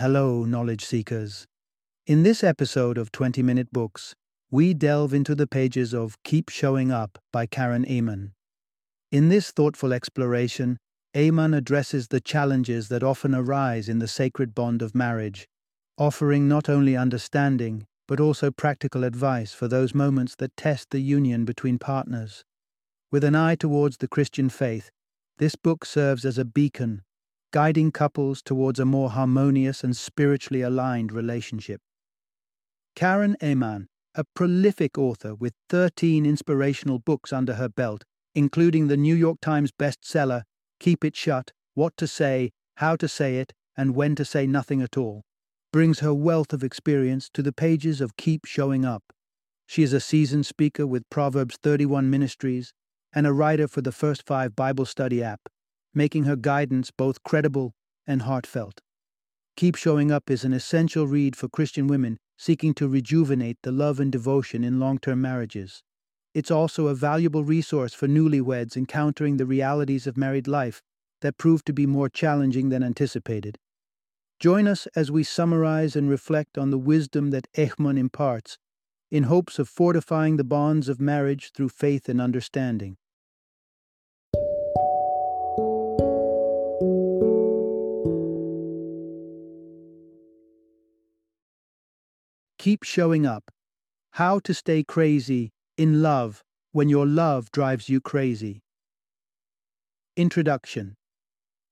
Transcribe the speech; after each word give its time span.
Hello, 0.00 0.44
knowledge 0.44 0.84
seekers. 0.84 1.48
In 2.06 2.22
this 2.22 2.44
episode 2.44 2.98
of 2.98 3.10
20 3.10 3.42
Minute 3.42 3.72
Books, 3.72 4.14
we 4.48 4.72
delve 4.72 5.12
into 5.12 5.34
the 5.34 5.48
pages 5.48 5.92
of 5.92 6.22
Keep 6.22 6.50
Showing 6.50 6.92
Up 6.92 7.18
by 7.32 7.46
Karen 7.46 7.84
Ehman. 7.84 8.30
In 9.10 9.28
this 9.28 9.50
thoughtful 9.50 9.92
exploration, 9.92 10.78
Ehman 11.16 11.52
addresses 11.52 12.06
the 12.06 12.20
challenges 12.20 12.86
that 12.90 13.02
often 13.02 13.34
arise 13.34 13.88
in 13.88 13.98
the 13.98 14.06
sacred 14.06 14.54
bond 14.54 14.82
of 14.82 14.94
marriage, 14.94 15.48
offering 15.98 16.46
not 16.46 16.68
only 16.68 16.96
understanding, 16.96 17.84
but 18.06 18.20
also 18.20 18.52
practical 18.52 19.02
advice 19.02 19.52
for 19.52 19.66
those 19.66 19.96
moments 19.96 20.36
that 20.36 20.56
test 20.56 20.90
the 20.90 21.00
union 21.00 21.44
between 21.44 21.76
partners. 21.76 22.44
With 23.10 23.24
an 23.24 23.34
eye 23.34 23.56
towards 23.56 23.96
the 23.96 24.06
Christian 24.06 24.48
faith, 24.48 24.92
this 25.38 25.56
book 25.56 25.84
serves 25.84 26.24
as 26.24 26.38
a 26.38 26.44
beacon, 26.44 27.02
guiding 27.52 27.90
couples 27.90 28.42
towards 28.42 28.78
a 28.78 28.84
more 28.84 29.10
harmonious 29.10 29.82
and 29.82 29.96
spiritually 29.96 30.62
aligned 30.62 31.12
relationship. 31.12 31.80
Karen 32.94 33.36
Ehman, 33.40 33.86
a 34.14 34.24
prolific 34.34 34.98
author 34.98 35.34
with 35.34 35.54
13 35.68 36.26
inspirational 36.26 36.98
books 36.98 37.32
under 37.32 37.54
her 37.54 37.68
belt, 37.68 38.04
including 38.34 38.88
the 38.88 38.96
New 38.96 39.14
York 39.14 39.38
Times 39.40 39.70
bestseller 39.70 40.42
Keep 40.80 41.04
It 41.04 41.16
Shut, 41.16 41.52
What 41.74 41.96
to 41.96 42.06
Say, 42.06 42.50
How 42.76 42.96
to 42.96 43.08
Say 43.08 43.36
It, 43.36 43.52
and 43.76 43.94
When 43.94 44.14
to 44.16 44.24
Say 44.24 44.46
Nothing 44.46 44.82
at 44.82 44.96
All, 44.96 45.22
brings 45.72 46.00
her 46.00 46.14
wealth 46.14 46.52
of 46.52 46.64
experience 46.64 47.30
to 47.34 47.42
the 47.42 47.52
pages 47.52 48.00
of 48.00 48.16
Keep 48.16 48.44
Showing 48.44 48.84
Up. 48.84 49.04
She 49.66 49.82
is 49.82 49.92
a 49.92 50.00
seasoned 50.00 50.46
speaker 50.46 50.86
with 50.86 51.08
Proverbs 51.10 51.56
31 51.62 52.10
Ministries 52.10 52.72
and 53.12 53.26
a 53.26 53.32
writer 53.32 53.68
for 53.68 53.80
the 53.80 53.92
First 53.92 54.26
Five 54.26 54.56
Bible 54.56 54.86
Study 54.86 55.22
app, 55.22 55.40
making 55.98 56.24
her 56.24 56.36
guidance 56.36 56.92
both 56.92 57.24
credible 57.24 57.74
and 58.06 58.22
heartfelt. 58.22 58.80
Keep 59.56 59.74
Showing 59.74 60.12
Up 60.12 60.30
is 60.30 60.44
an 60.44 60.52
essential 60.52 61.08
read 61.08 61.34
for 61.34 61.48
Christian 61.48 61.88
women 61.88 62.18
seeking 62.38 62.72
to 62.74 62.86
rejuvenate 62.86 63.58
the 63.64 63.72
love 63.72 63.98
and 63.98 64.12
devotion 64.12 64.62
in 64.62 64.78
long 64.78 64.98
term 64.98 65.20
marriages. 65.20 65.82
It's 66.34 66.52
also 66.52 66.86
a 66.86 66.94
valuable 66.94 67.42
resource 67.42 67.92
for 67.94 68.06
newlyweds 68.06 68.76
encountering 68.76 69.38
the 69.38 69.44
realities 69.44 70.06
of 70.06 70.16
married 70.16 70.46
life 70.46 70.82
that 71.20 71.36
prove 71.36 71.64
to 71.64 71.72
be 71.72 71.84
more 71.84 72.08
challenging 72.08 72.68
than 72.68 72.84
anticipated. 72.84 73.58
Join 74.38 74.68
us 74.68 74.86
as 74.94 75.10
we 75.10 75.24
summarize 75.24 75.96
and 75.96 76.08
reflect 76.08 76.56
on 76.56 76.70
the 76.70 76.78
wisdom 76.78 77.30
that 77.30 77.52
Ehman 77.54 77.98
imparts, 77.98 78.56
in 79.10 79.24
hopes 79.24 79.58
of 79.58 79.68
fortifying 79.68 80.36
the 80.36 80.44
bonds 80.44 80.88
of 80.88 81.00
marriage 81.00 81.50
through 81.50 81.70
faith 81.70 82.08
and 82.08 82.20
understanding. 82.20 82.96
Keep 92.68 92.84
showing 92.84 93.24
up. 93.24 93.50
How 94.10 94.40
to 94.40 94.52
stay 94.52 94.84
crazy 94.84 95.52
in 95.78 96.02
love 96.02 96.44
when 96.72 96.90
your 96.90 97.06
love 97.06 97.50
drives 97.50 97.88
you 97.88 97.98
crazy. 97.98 98.60
Introduction 100.18 100.94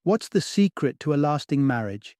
What's 0.04 0.30
the 0.30 0.40
secret 0.40 0.98
to 1.00 1.12
a 1.12 1.20
lasting 1.28 1.66
marriage? 1.66 2.16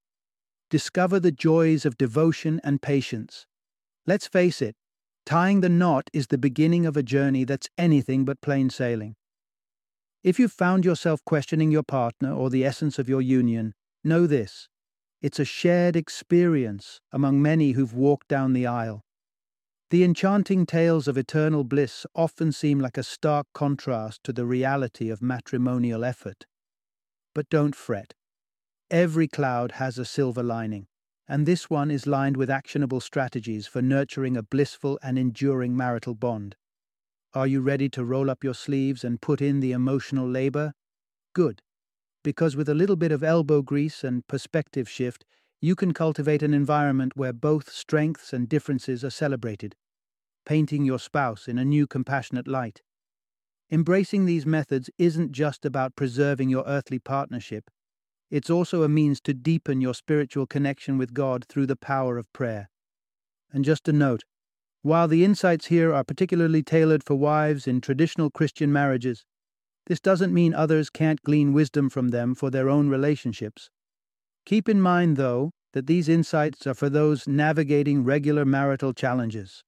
Discover 0.69 1.21
the 1.21 1.33
joys 1.33 1.87
of 1.87 1.97
devotion 1.97 2.61
and 2.63 2.83
patience. 2.83 3.47
Let's 4.07 4.27
face 4.27 4.61
it, 4.61 4.77
tying 5.25 5.63
the 5.63 5.71
knot 5.71 6.11
is 6.13 6.27
the 6.27 6.37
beginning 6.37 6.85
of 6.85 6.99
a 6.99 7.03
journey 7.03 7.45
that's 7.45 7.71
anything 7.79 8.27
but 8.27 8.43
plain 8.43 8.69
sailing. 8.69 9.17
If 10.23 10.39
you've 10.39 10.53
found 10.53 10.85
yourself 10.85 11.25
questioning 11.25 11.71
your 11.71 11.83
partner 11.83 12.31
or 12.31 12.51
the 12.51 12.67
essence 12.67 12.99
of 12.99 13.09
your 13.09 13.23
union, 13.23 13.73
know 14.05 14.27
this 14.27 14.69
it's 15.23 15.39
a 15.39 15.45
shared 15.45 15.97
experience 15.97 17.01
among 17.13 17.41
many 17.41 17.73
who've 17.73 17.95
walked 17.95 18.29
down 18.29 18.53
the 18.53 18.67
aisle. 18.67 19.03
The 19.91 20.05
enchanting 20.05 20.67
tales 20.67 21.07
of 21.07 21.17
eternal 21.17 21.65
bliss 21.65 22.07
often 22.15 22.53
seem 22.53 22.81
like 22.81 22.99
a 22.99 23.03
stark 23.03 23.47
contrast 23.55 24.25
to 24.25 24.33
the 24.33 24.45
reality 24.45 25.11
of 25.11 25.23
matrimonial 25.23 26.05
effort. 26.05 26.45
But 27.35 27.49
don't 27.49 27.75
fret. 27.75 28.15
Every 28.91 29.29
cloud 29.29 29.73
has 29.73 29.99
a 29.99 30.05
silver 30.05 30.43
lining, 30.43 30.87
and 31.29 31.47
this 31.47 31.71
one 31.71 31.91
is 31.91 32.07
lined 32.07 32.37
with 32.37 32.51
actionable 32.51 33.01
strategies 33.01 33.67
for 33.67 33.81
nurturing 33.81 34.37
a 34.37 34.43
blissful 34.43 34.99
and 35.03 35.19
enduring 35.19 35.77
marital 35.77 36.15
bond. 36.15 36.57
Are 37.33 37.47
you 37.47 37.61
ready 37.61 37.89
to 37.91 38.05
roll 38.05 38.31
up 38.31 38.43
your 38.43 38.55
sleeves 38.55 39.05
and 39.05 39.21
put 39.21 39.41
in 39.41 39.61
the 39.61 39.73
emotional 39.73 40.29
labor? 40.29 40.73
Good 41.33 41.63
because 42.27 42.57
with 42.57 42.69
a 42.69 42.75
little 42.75 42.97
bit 42.97 43.13
of 43.13 43.23
elbow 43.23 43.63
grease 43.63 44.03
and 44.03 44.27
perspective 44.27 44.89
shift, 44.89 45.25
you 45.61 45.77
can 45.77 45.95
cultivate 45.95 46.43
an 46.43 46.53
environment 46.53 47.17
where 47.17 47.33
both 47.33 47.71
strengths 47.71 48.33
and 48.33 48.49
differences 48.49 49.05
are 49.05 49.11
celebrated, 49.11 49.77
painting 50.45 50.85
your 50.85 50.99
spouse 50.99 51.47
in 51.47 51.57
a 51.57 51.65
new 51.65 51.87
compassionate 51.87 52.49
light. 52.49 52.83
Embracing 53.71 54.25
these 54.25 54.45
methods 54.45 54.91
isn't 54.99 55.31
just 55.31 55.65
about 55.65 55.95
preserving 55.95 56.49
your 56.49 56.65
earthly 56.67 56.99
partnership, 56.99 57.71
it's 58.29 58.51
also 58.51 58.83
a 58.83 58.89
means 58.89 59.21
to 59.21 59.33
deepen 59.33 59.81
your 59.81 59.95
spiritual 59.95 60.49
connection 60.49 60.99
with 60.99 61.15
God 61.15 61.45
through 61.45 61.67
the 61.67 61.77
power 61.77 62.19
of 62.19 62.33
prayer. 62.33 62.69
And 63.53 63.65
just 63.65 63.87
a 63.87 63.93
note 63.93 64.25
while 64.83 65.07
the 65.07 65.25
insights 65.25 65.67
here 65.67 65.95
are 65.95 66.03
particularly 66.03 66.65
tailored 66.65 67.05
for 67.05 67.15
wives 67.15 67.69
in 67.69 67.81
traditional 67.81 68.31
Christian 68.31 68.73
marriages, 68.73 69.25
this 69.87 70.01
doesn't 70.01 70.35
mean 70.35 70.53
others 70.53 70.91
can't 70.91 71.23
glean 71.23 71.53
wisdom 71.53 71.89
from 71.89 72.09
them 72.09 72.35
for 72.35 72.51
their 72.51 72.69
own 72.69 72.89
relationships. 72.89 73.71
Keep 74.45 74.69
in 74.69 74.81
mind, 74.81 75.17
though, 75.17 75.51
that 75.73 75.87
these 75.87 76.09
insights 76.09 76.67
are 76.67 76.75
for 76.75 76.89
those 76.89 77.29
navigating 77.29 78.05
regular 78.05 78.45
marital 78.45 78.93
challenges. 78.93 79.63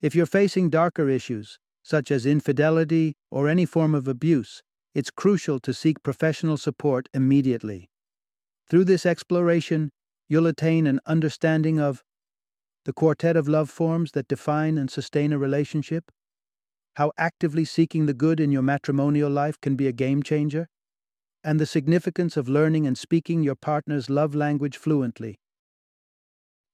If 0.00 0.14
you're 0.14 0.26
facing 0.26 0.70
darker 0.70 1.08
issues, 1.08 1.58
such 1.82 2.10
as 2.10 2.26
infidelity 2.26 3.14
or 3.30 3.48
any 3.48 3.64
form 3.64 3.94
of 3.94 4.06
abuse, 4.06 4.62
it's 4.94 5.10
crucial 5.10 5.58
to 5.60 5.72
seek 5.72 6.02
professional 6.02 6.56
support 6.56 7.08
immediately. 7.14 7.88
Through 8.68 8.84
this 8.84 9.06
exploration, 9.06 9.90
you'll 10.28 10.46
attain 10.46 10.86
an 10.86 11.00
understanding 11.06 11.80
of 11.80 12.02
the 12.84 12.92
quartet 12.92 13.36
of 13.36 13.48
love 13.48 13.70
forms 13.70 14.12
that 14.12 14.28
define 14.28 14.76
and 14.76 14.90
sustain 14.90 15.32
a 15.32 15.38
relationship, 15.38 16.10
how 16.98 17.12
actively 17.16 17.64
seeking 17.64 18.06
the 18.06 18.12
good 18.12 18.40
in 18.40 18.50
your 18.50 18.60
matrimonial 18.60 19.30
life 19.30 19.60
can 19.60 19.76
be 19.76 19.86
a 19.86 19.92
game 19.92 20.20
changer, 20.20 20.66
and 21.44 21.60
the 21.60 21.64
significance 21.64 22.36
of 22.36 22.48
learning 22.48 22.88
and 22.88 22.98
speaking 22.98 23.40
your 23.40 23.54
partner's 23.54 24.10
love 24.10 24.34
language 24.34 24.76
fluently. 24.76 25.38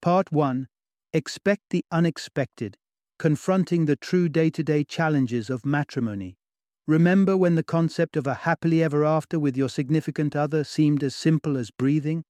Part 0.01 0.33
1 0.33 0.67
Expect 1.13 1.65
the 1.69 1.85
unexpected, 1.93 2.79
confronting 3.19 3.85
the 3.85 3.97
true 3.97 4.31
day 4.31 4.49
to 4.49 4.65
day 4.65 4.83
challenges 4.83 5.51
of 5.51 5.67
matrimony. 5.67 6.39
Remember 6.87 7.37
when 7.37 7.55
the 7.55 7.63
concept 7.63 8.17
of 8.17 8.27
a 8.27 8.33
happily 8.33 8.83
ever 8.83 9.05
after 9.05 9.39
with 9.39 9.59
your 9.59 9.69
significant 9.69 10.35
other 10.35 10.65
seemed 10.65 11.03
as 11.03 11.15
simple 11.15 11.59
as 11.59 11.71
breathing? 11.71 12.25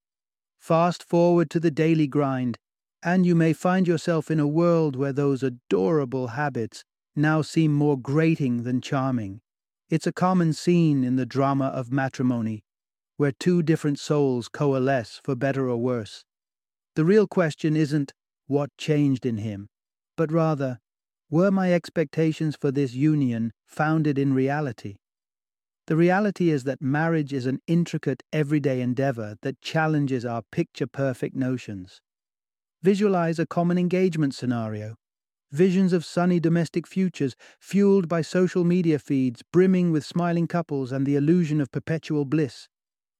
Fast 0.58 1.04
forward 1.04 1.48
to 1.50 1.60
the 1.60 1.70
daily 1.70 2.08
grind, 2.08 2.58
and 3.04 3.24
you 3.24 3.36
may 3.36 3.52
find 3.52 3.86
yourself 3.86 4.32
in 4.32 4.40
a 4.40 4.48
world 4.48 4.96
where 4.96 5.12
those 5.12 5.44
adorable 5.44 6.26
habits 6.34 6.82
now 7.16 7.42
seem 7.42 7.72
more 7.72 7.98
grating 7.98 8.64
than 8.64 8.80
charming. 8.80 9.40
It's 9.88 10.06
a 10.06 10.12
common 10.12 10.52
scene 10.52 11.04
in 11.04 11.16
the 11.16 11.26
drama 11.26 11.66
of 11.66 11.92
matrimony, 11.92 12.64
where 13.16 13.32
two 13.32 13.62
different 13.62 13.98
souls 13.98 14.48
coalesce 14.48 15.20
for 15.22 15.36
better 15.36 15.68
or 15.68 15.76
worse. 15.76 16.24
The 16.96 17.04
real 17.04 17.26
question 17.26 17.76
isn't 17.76 18.12
what 18.46 18.70
changed 18.76 19.24
in 19.26 19.38
him, 19.38 19.68
but 20.16 20.32
rather, 20.32 20.78
were 21.30 21.50
my 21.50 21.72
expectations 21.72 22.56
for 22.60 22.70
this 22.70 22.94
union 22.94 23.52
founded 23.66 24.18
in 24.18 24.34
reality? 24.34 24.96
The 25.86 25.96
reality 25.96 26.50
is 26.50 26.64
that 26.64 26.80
marriage 26.80 27.32
is 27.32 27.46
an 27.46 27.60
intricate 27.66 28.22
everyday 28.32 28.80
endeavor 28.80 29.36
that 29.42 29.60
challenges 29.60 30.24
our 30.24 30.42
picture 30.50 30.86
perfect 30.86 31.36
notions. 31.36 32.00
Visualize 32.82 33.38
a 33.38 33.46
common 33.46 33.78
engagement 33.78 34.34
scenario 34.34 34.96
visions 35.54 35.92
of 35.92 36.04
sunny 36.04 36.40
domestic 36.40 36.84
futures 36.84 37.36
fueled 37.60 38.08
by 38.08 38.20
social 38.20 38.64
media 38.64 38.98
feeds 38.98 39.42
brimming 39.52 39.92
with 39.92 40.04
smiling 40.04 40.48
couples 40.48 40.90
and 40.90 41.06
the 41.06 41.14
illusion 41.14 41.60
of 41.60 41.70
perpetual 41.70 42.24
bliss. 42.24 42.68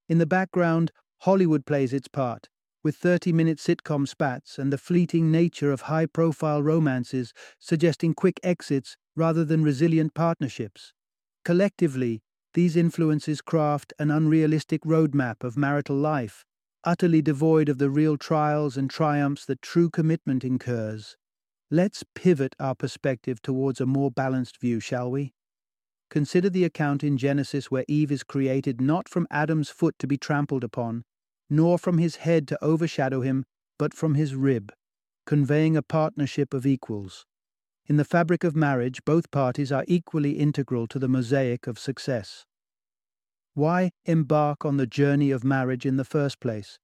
In 0.09 0.19
the 0.19 0.27
background, 0.27 0.91
Hollywood 1.21 1.65
plays 1.65 1.93
its 1.93 2.09
part, 2.09 2.49
with 2.83 2.97
30 2.97 3.33
minute 3.33 3.59
sitcom 3.59 4.09
spats 4.09 4.59
and 4.59 4.73
the 4.73 4.79
fleeting 4.79 5.31
nature 5.31 5.71
of 5.71 5.83
high 5.83 6.07
profile 6.07 6.61
romances 6.61 7.33
suggesting 7.61 8.15
quick 8.15 8.41
exits 8.43 8.97
rather 9.15 9.45
than 9.45 9.63
resilient 9.63 10.13
partnerships. 10.13 10.93
Collectively, 11.45 12.21
these 12.53 12.75
influences 12.77 13.41
craft 13.41 13.93
an 14.01 14.11
unrealistic 14.11 14.83
roadmap 14.83 15.45
of 15.45 15.57
marital 15.57 15.97
life, 15.97 16.45
utterly 16.83 17.23
devoid 17.23 17.69
of 17.69 17.79
the 17.79 17.91
real 17.91 18.17
trials 18.17 18.77
and 18.77 18.91
triumphs 18.91 19.45
that 19.47 19.63
true 19.63 19.89
commitment 19.89 20.43
incurs. 20.43 21.17
Let's 21.71 22.05
pivot 22.15 22.55
our 22.61 22.75
perspective 22.75 23.41
towards 23.41 23.81
a 23.81 23.87
more 23.87 24.11
balanced 24.11 24.61
view, 24.61 24.81
shall 24.81 25.11
we? 25.11 25.33
Consider 26.11 26.51
the 26.51 26.65
account 26.65 27.03
in 27.03 27.17
Genesis 27.17 27.71
where 27.71 27.85
Eve 27.89 28.13
is 28.13 28.23
created 28.23 28.81
not 28.81 29.09
from 29.09 29.27
Adam's 29.31 29.71
foot 29.71 29.95
to 29.99 30.07
be 30.07 30.17
trampled 30.17 30.63
upon, 30.63 31.05
nor 31.49 31.79
from 31.79 31.99
his 31.99 32.17
head 32.17 32.47
to 32.49 32.65
overshadow 32.65 33.23
him, 33.23 33.45
but 33.79 33.95
from 33.95 34.15
his 34.15 34.35
rib, 34.35 34.73
conveying 35.27 35.77
a 35.77 35.83
partnership 35.83 36.55
of 36.55 36.67
equals. 36.67 37.27
In 37.87 37.97
the 37.97 38.05
fabric 38.05 38.45
of 38.45 38.55
marriage, 38.55 39.05
both 39.05 39.31
parties 39.31 39.73
are 39.73 39.85
equally 39.89 40.39
integral 40.39 40.87
to 40.89 40.99
the 40.99 41.09
mosaic 41.09 41.67
of 41.67 41.79
success. 41.79 42.45
Why 43.55 43.91
embark 44.05 44.65
on 44.65 44.77
the 44.77 44.87
journey 44.87 45.31
of 45.31 45.45
marriage 45.45 45.87
in 45.87 45.97
the 45.97 46.05
first 46.05 46.41
place? 46.41 46.79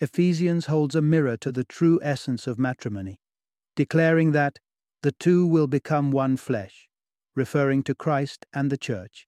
Ephesians 0.00 0.66
holds 0.66 0.94
a 0.94 1.02
mirror 1.02 1.36
to 1.38 1.52
the 1.52 1.64
true 1.64 2.00
essence 2.02 2.46
of 2.46 2.58
matrimony, 2.58 3.18
declaring 3.76 4.32
that 4.32 4.58
the 5.02 5.12
two 5.12 5.46
will 5.46 5.66
become 5.66 6.10
one 6.10 6.36
flesh, 6.36 6.88
referring 7.34 7.82
to 7.84 7.94
Christ 7.94 8.46
and 8.52 8.70
the 8.70 8.76
Church. 8.76 9.26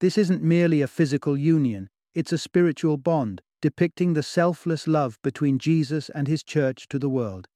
This 0.00 0.18
isn't 0.18 0.42
merely 0.42 0.82
a 0.82 0.88
physical 0.88 1.36
union, 1.36 1.88
it's 2.14 2.32
a 2.32 2.38
spiritual 2.38 2.96
bond, 2.96 3.42
depicting 3.62 4.12
the 4.12 4.22
selfless 4.22 4.86
love 4.86 5.18
between 5.22 5.58
Jesus 5.58 6.10
and 6.10 6.28
his 6.28 6.42
Church 6.42 6.86
to 6.88 6.98
the 6.98 7.08
world. 7.08 7.48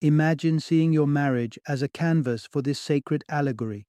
Imagine 0.00 0.60
seeing 0.60 0.92
your 0.92 1.06
marriage 1.06 1.58
as 1.66 1.82
a 1.82 1.88
canvas 1.88 2.46
for 2.50 2.62
this 2.62 2.78
sacred 2.78 3.24
allegory, 3.28 3.86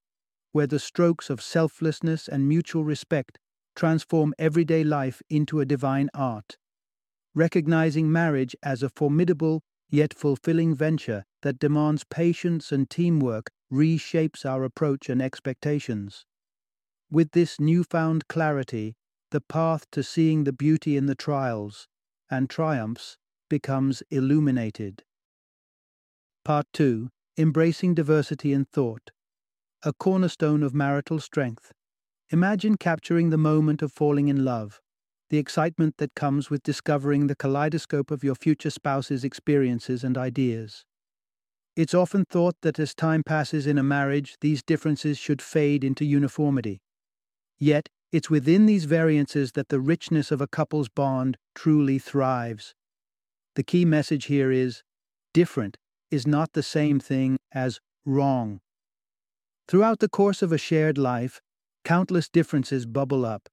where 0.52 0.68
the 0.68 0.80
strokes 0.80 1.30
of 1.30 1.42
selflessness 1.42 2.28
and 2.28 2.48
mutual 2.48 2.84
respect 2.84 3.38
transform 3.76 4.34
everyday 4.38 4.84
life 4.84 5.22
into 5.30 5.60
a 5.60 5.66
divine 5.66 6.10
art. 6.14 6.58
Recognizing 7.36 8.12
marriage 8.12 8.56
as 8.62 8.84
a 8.84 8.90
formidable 8.90 9.64
yet 9.90 10.14
fulfilling 10.14 10.76
venture 10.76 11.26
that 11.44 11.60
demands 11.60 12.04
patience 12.04 12.72
and 12.72 12.90
teamwork 12.90 13.52
reshapes 13.72 14.46
our 14.46 14.64
approach 14.64 15.10
and 15.10 15.22
expectations. 15.22 16.26
With 17.12 17.32
this 17.32 17.60
newfound 17.60 18.28
clarity, 18.28 18.96
the 19.30 19.42
path 19.42 19.86
to 19.92 20.04
seeing 20.04 20.46
the 20.46 20.54
beauty 20.54 20.98
in 20.98 21.06
the 21.06 21.16
trials 21.16 21.88
and 22.30 22.50
triumphs 22.50 23.18
becomes 23.50 24.02
illuminated. 24.10 25.04
Part 26.44 26.66
2 26.74 27.10
Embracing 27.38 27.94
Diversity 27.94 28.54
in 28.54 28.66
Thought 28.66 29.12
A 29.84 29.94
cornerstone 29.94 30.64
of 30.64 30.74
marital 30.74 31.20
strength. 31.20 31.72
Imagine 32.30 32.78
capturing 32.78 33.30
the 33.30 33.38
moment 33.38 33.82
of 33.82 33.92
falling 33.92 34.28
in 34.28 34.46
love, 34.46 34.80
the 35.30 35.38
excitement 35.38 35.98
that 35.98 36.16
comes 36.16 36.50
with 36.50 36.64
discovering 36.64 37.28
the 37.28 37.36
kaleidoscope 37.36 38.12
of 38.12 38.24
your 38.24 38.36
future 38.36 38.70
spouse's 38.70 39.24
experiences 39.24 40.04
and 40.04 40.18
ideas. 40.18 40.86
It's 41.76 41.94
often 41.94 42.26
thought 42.26 42.56
that 42.62 42.78
as 42.78 42.94
time 42.94 43.24
passes 43.24 43.66
in 43.66 43.78
a 43.78 43.84
marriage, 43.84 44.38
these 44.42 44.62
differences 44.62 45.18
should 45.18 45.42
fade 45.42 45.84
into 45.84 46.06
uniformity. 46.06 46.82
Yet, 47.60 47.90
it's 48.12 48.30
within 48.30 48.68
these 48.68 48.86
variances 48.86 49.54
that 49.54 49.70
the 49.70 49.80
richness 49.80 50.32
of 50.32 50.40
a 50.40 50.48
couple's 50.48 50.88
bond 50.88 51.38
truly 51.56 51.98
thrives. 51.98 52.76
The 53.56 53.64
key 53.64 53.86
message 53.86 54.26
here 54.26 54.52
is 54.52 54.84
different 55.34 55.78
is 56.12 56.28
not 56.28 56.54
the 56.54 56.62
same 56.62 57.00
thing 57.00 57.38
as 57.52 57.80
wrong. 58.06 58.60
Throughout 59.68 59.98
the 59.98 60.10
course 60.10 60.44
of 60.44 60.52
a 60.52 60.60
shared 60.60 61.00
life, 61.00 61.42
countless 61.84 62.30
differences 62.30 62.86
bubble 62.86 63.26
up, 63.26 63.50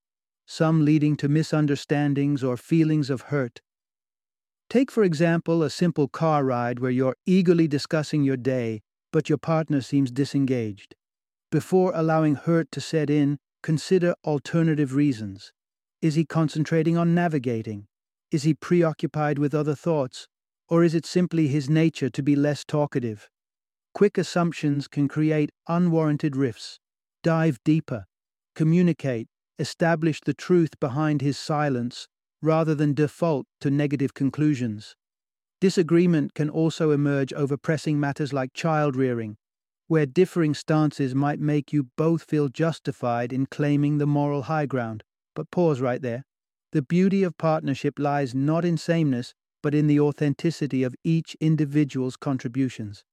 some 0.46 0.84
leading 0.84 1.16
to 1.16 1.28
misunderstandings 1.28 2.44
or 2.44 2.58
feelings 2.58 3.08
of 3.08 3.22
hurt. 3.22 3.62
Take, 4.70 4.90
for 4.90 5.02
example, 5.02 5.62
a 5.62 5.68
simple 5.68 6.08
car 6.08 6.44
ride 6.44 6.78
where 6.78 6.90
you're 6.90 7.16
eagerly 7.26 7.68
discussing 7.68 8.22
your 8.22 8.38
day, 8.38 8.80
but 9.12 9.28
your 9.28 9.38
partner 9.38 9.82
seems 9.82 10.10
disengaged. 10.10 10.94
Before 11.50 11.92
allowing 11.94 12.36
hurt 12.36 12.70
to 12.72 12.80
set 12.80 13.10
in, 13.10 13.38
Consider 13.62 14.14
alternative 14.24 14.94
reasons. 14.94 15.52
Is 16.00 16.14
he 16.14 16.24
concentrating 16.24 16.96
on 16.96 17.14
navigating? 17.14 17.88
Is 18.30 18.44
he 18.44 18.54
preoccupied 18.54 19.38
with 19.38 19.54
other 19.54 19.74
thoughts? 19.74 20.28
Or 20.68 20.82
is 20.82 20.94
it 20.94 21.04
simply 21.04 21.48
his 21.48 21.68
nature 21.68 22.08
to 22.08 22.22
be 22.22 22.34
less 22.34 22.64
talkative? 22.64 23.28
Quick 23.92 24.16
assumptions 24.16 24.88
can 24.88 25.08
create 25.08 25.50
unwarranted 25.68 26.36
rifts. 26.36 26.78
Dive 27.22 27.58
deeper. 27.64 28.06
Communicate. 28.54 29.28
Establish 29.58 30.20
the 30.24 30.32
truth 30.32 30.80
behind 30.80 31.20
his 31.20 31.36
silence 31.36 32.08
rather 32.42 32.74
than 32.74 32.94
default 32.94 33.46
to 33.60 33.70
negative 33.70 34.14
conclusions. 34.14 34.96
Disagreement 35.60 36.34
can 36.34 36.48
also 36.48 36.90
emerge 36.90 37.32
over 37.34 37.56
pressing 37.56 38.00
matters 38.00 38.32
like 38.32 38.54
child 38.54 38.96
rearing, 38.96 39.36
where 39.88 40.06
differing 40.06 40.54
stances 40.54 41.14
might 41.14 41.40
make 41.40 41.72
you 41.72 41.88
both 41.96 42.22
feel 42.22 42.48
justified 42.48 43.32
in 43.32 43.46
claiming 43.46 43.98
the 43.98 44.06
moral 44.06 44.42
high 44.42 44.66
ground. 44.66 45.02
But 45.34 45.50
pause 45.50 45.80
right 45.80 46.00
there. 46.00 46.24
The 46.72 46.82
beauty 46.82 47.22
of 47.24 47.36
partnership 47.36 47.98
lies 47.98 48.34
not 48.34 48.64
in 48.64 48.76
sameness, 48.76 49.34
but 49.62 49.74
in 49.74 49.86
the 49.86 50.00
authenticity 50.00 50.82
of 50.82 50.94
each 51.04 51.36
individual's 51.40 52.16
contributions. 52.16 53.04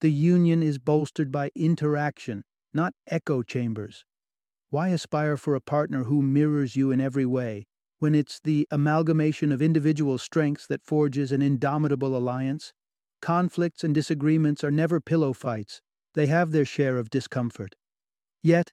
The 0.00 0.12
union 0.12 0.62
is 0.62 0.78
bolstered 0.78 1.32
by 1.32 1.50
interaction, 1.54 2.44
not 2.72 2.94
echo 3.06 3.42
chambers. 3.42 4.04
Why 4.68 4.90
aspire 4.90 5.36
for 5.36 5.54
a 5.54 5.60
partner 5.60 6.04
who 6.04 6.22
mirrors 6.22 6.76
you 6.76 6.90
in 6.90 7.00
every 7.00 7.26
way, 7.26 7.66
when 8.00 8.14
it's 8.14 8.40
the 8.40 8.66
amalgamation 8.70 9.52
of 9.52 9.62
individual 9.62 10.18
strengths 10.18 10.66
that 10.66 10.82
forges 10.82 11.30
an 11.32 11.40
indomitable 11.40 12.16
alliance? 12.16 12.72
Conflicts 13.22 13.84
and 13.84 13.94
disagreements 13.94 14.64
are 14.64 14.70
never 14.70 15.00
pillow 15.00 15.32
fights, 15.32 15.80
they 16.14 16.26
have 16.26 16.50
their 16.50 16.64
share 16.64 16.98
of 16.98 17.10
discomfort. 17.10 17.76
Yet, 18.42 18.72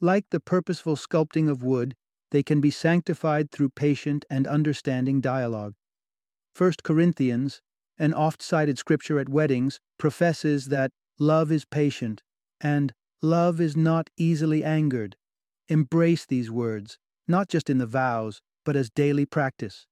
like 0.00 0.26
the 0.30 0.40
purposeful 0.40 0.96
sculpting 0.96 1.50
of 1.50 1.62
wood, 1.62 1.94
they 2.30 2.42
can 2.42 2.60
be 2.60 2.70
sanctified 2.70 3.50
through 3.50 3.70
patient 3.70 4.24
and 4.30 4.46
understanding 4.46 5.20
dialogue. 5.20 5.74
1 6.56 6.74
Corinthians, 6.82 7.60
an 7.98 8.14
oft 8.14 8.42
cited 8.42 8.78
scripture 8.78 9.18
at 9.18 9.28
weddings, 9.28 9.80
professes 9.98 10.66
that 10.66 10.92
love 11.18 11.50
is 11.50 11.64
patient 11.64 12.22
and 12.60 12.92
love 13.22 13.60
is 13.60 13.76
not 13.76 14.10
easily 14.16 14.62
angered. 14.62 15.16
Embrace 15.68 16.24
these 16.24 16.50
words, 16.50 16.98
not 17.26 17.48
just 17.48 17.68
in 17.68 17.78
the 17.78 17.86
vows, 17.86 18.40
but 18.68 18.76
as 18.76 18.90
daily 18.90 19.24
practice. 19.24 19.86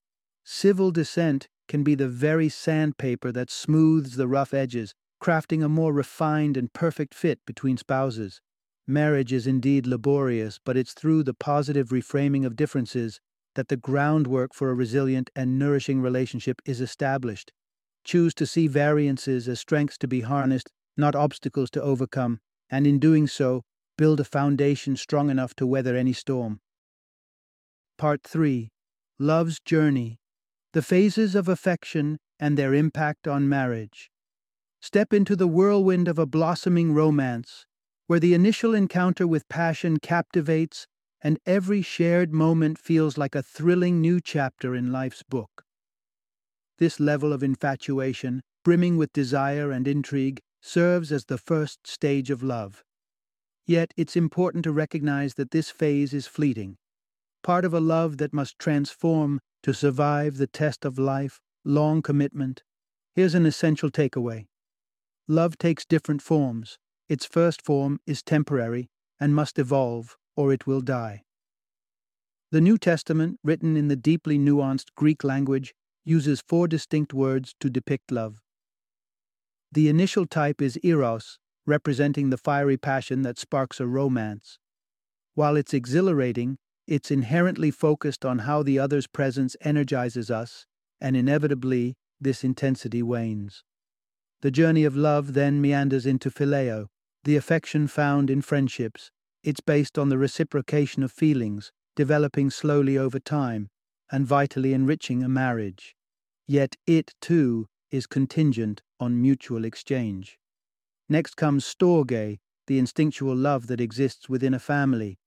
Civil 0.45 0.91
dissent 0.91 1.49
can 1.67 1.83
be 1.83 1.95
the 1.95 2.07
very 2.07 2.51
sandpaper 2.51 3.33
that 3.33 3.51
smooths 3.51 4.17
the 4.17 4.29
rough 4.29 4.53
edges 4.53 4.93
crafting 5.19 5.65
a 5.65 5.69
more 5.71 5.95
refined 5.95 6.59
and 6.59 6.71
perfect 6.75 7.15
fit 7.15 7.41
between 7.47 7.79
spouses. 7.79 8.43
Marriage 8.87 9.33
is 9.33 9.47
indeed 9.47 9.87
laborious, 9.87 10.61
but 10.63 10.77
it's 10.77 10.93
through 10.93 11.23
the 11.23 11.33
positive 11.33 11.89
reframing 11.89 12.45
of 12.45 12.55
differences 12.55 13.19
that 13.55 13.69
the 13.69 13.79
groundwork 13.79 14.53
for 14.53 14.69
a 14.69 14.75
resilient 14.75 15.31
and 15.35 15.59
nourishing 15.59 16.03
relationship 16.03 16.61
is 16.67 16.83
established. 16.83 17.55
Choose 18.05 18.35
to 18.35 18.45
see 18.45 18.67
variances 18.67 19.49
as 19.49 19.59
strengths 19.59 19.97
to 19.97 20.07
be 20.07 20.21
harnessed, 20.21 20.71
not 20.99 21.15
obstacles 21.15 21.71
to 21.71 21.83
overcome, 21.83 22.41
and 22.69 22.87
in 22.87 22.99
doing 22.99 23.27
so, 23.27 23.63
build 23.97 24.21
a 24.21 24.25
foundation 24.25 24.97
strong 24.97 25.31
enough 25.31 25.55
to 25.55 25.67
weather 25.67 25.97
any 25.97 26.13
storm. 26.13 26.61
Part 27.99 28.23
3 28.23 28.69
Love's 29.19 29.61
Journey 29.61 30.21
The 30.75 30.83
Phases 30.83 31.35
of 31.35 31.49
Affection 31.49 32.19
and 32.39 32.59
Their 32.59 32.75
Impact 32.75 33.27
on 33.27 33.49
Marriage. 33.49 34.11
Step 34.79 35.15
into 35.15 35.35
the 35.35 35.49
whirlwind 35.49 36.07
of 36.07 36.19
a 36.19 36.27
blossoming 36.27 36.93
romance, 36.93 37.65
where 38.09 38.21
the 38.21 38.35
initial 38.35 38.75
encounter 38.75 39.27
with 39.27 39.49
passion 39.49 39.97
captivates 39.97 40.87
and 41.23 41.39
every 41.47 41.81
shared 41.81 42.35
moment 42.35 42.77
feels 42.77 43.17
like 43.17 43.35
a 43.35 43.43
thrilling 43.43 44.03
new 44.03 44.21
chapter 44.21 44.75
in 44.75 44.93
life's 44.93 45.23
book. 45.23 45.65
This 46.77 47.01
level 47.01 47.33
of 47.33 47.43
infatuation, 47.43 48.43
brimming 48.63 48.99
with 48.99 49.15
desire 49.15 49.71
and 49.71 49.89
intrigue, 49.89 50.43
serves 50.61 51.11
as 51.11 51.25
the 51.25 51.39
first 51.39 51.87
stage 51.87 52.29
of 52.29 52.43
love. 52.43 52.85
Yet 53.65 53.95
it's 53.97 54.15
important 54.15 54.65
to 54.65 54.73
recognize 54.73 55.37
that 55.37 55.53
this 55.53 55.71
phase 55.71 56.13
is 56.13 56.27
fleeting, 56.27 56.77
part 57.47 57.65
of 57.65 57.73
a 57.73 57.79
love 57.79 58.17
that 58.17 58.35
must 58.35 58.59
transform 58.59 59.39
to 59.63 59.73
survive 59.73 60.37
the 60.37 60.49
test 60.49 60.85
of 60.85 60.99
life, 60.99 61.41
long 61.65 62.03
commitment. 62.03 62.65
Here's 63.15 63.37
an 63.37 63.47
essential 63.47 63.89
takeaway 63.89 64.47
Love 65.29 65.57
takes 65.57 65.85
different 65.85 66.23
forms. 66.23 66.77
Its 67.09 67.25
first 67.25 67.63
form 67.63 68.01
is 68.05 68.21
temporary 68.21 68.89
and 69.21 69.33
must 69.33 69.61
evolve, 69.61 70.17
or 70.35 70.53
it 70.53 70.67
will 70.67 70.81
die. 70.81 71.23
The 72.51 72.61
New 72.61 72.79
Testament, 72.79 73.39
written 73.45 73.77
in 73.77 73.87
the 73.87 73.95
deeply 73.95 74.41
nuanced 74.41 74.87
Greek 74.97 75.23
language, 75.23 75.73
uses 76.05 76.43
four 76.49 76.67
distinct 76.67 77.15
words 77.15 77.55
to 77.61 77.71
depict 77.71 78.11
love. 78.11 78.41
The 79.71 79.89
initial 79.89 80.27
type 80.27 80.61
is 80.61 80.81
eros, 80.83 81.39
representing 81.65 82.31
the 82.31 82.39
fiery 82.39 82.77
passion 82.77 83.23
that 83.23 83.39
sparks 83.39 83.79
a 83.79 83.87
romance. 83.87 84.59
While 85.35 85.55
it's 85.55 85.75
exhilarating, 85.75 86.59
it's 86.87 87.11
inherently 87.11 87.71
focused 87.71 88.25
on 88.25 88.41
how 88.41 88.63
the 88.63 88.79
other's 88.79 89.07
presence 89.07 89.57
energizes 89.61 90.31
us, 90.31 90.67
and 91.01 91.17
inevitably, 91.17 91.97
this 92.21 92.45
intensity 92.45 93.03
wanes. 93.03 93.63
The 94.43 94.51
journey 94.51 94.85
of 94.85 94.97
love 94.97 95.35
then 95.35 95.61
meanders 95.61 96.07
into 96.07 96.31
phileo, 96.31 96.87
the 97.25 97.37
affection 97.37 97.89
found 97.89 98.31
in 98.31 98.43
friendships. 98.43 99.11
It's 99.43 99.61
based 99.61 99.99
on 99.99 100.09
the 100.09 100.19
reciprocation 100.19 101.03
of 101.03 101.11
feelings, 101.11 101.73
developing 101.97 102.51
slowly 102.51 102.97
over 102.97 103.19
time, 103.19 103.69
and 104.11 104.27
vitally 104.27 104.73
enriching 104.73 105.25
a 105.25 105.29
marriage. 105.29 105.97
Yet 106.47 106.77
it, 106.87 107.15
too, 107.21 107.67
is 107.91 108.07
contingent 108.07 108.83
on 109.01 109.21
mutual 109.21 109.65
exchange. 109.65 110.39
Next 111.09 111.37
comes 111.37 111.65
storge, 111.65 112.39
the 112.67 112.79
instinctual 112.79 113.35
love 113.35 113.67
that 113.69 113.81
exists 113.81 114.29
within 114.29 114.55
a 114.55 114.59
family. 114.59 115.19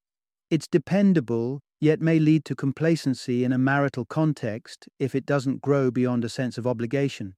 It's 0.49 0.67
dependable, 0.67 1.61
yet 1.79 2.01
may 2.01 2.17
lead 2.17 2.43
to 2.45 2.55
complacency 2.55 3.43
in 3.43 3.53
a 3.53 3.57
marital 3.59 4.03
context 4.03 4.87
if 4.97 5.13
it 5.13 5.25
doesn't 5.25 5.61
grow 5.61 5.91
beyond 5.91 6.25
a 6.25 6.29
sense 6.29 6.57
of 6.57 6.65
obligation. 6.65 7.35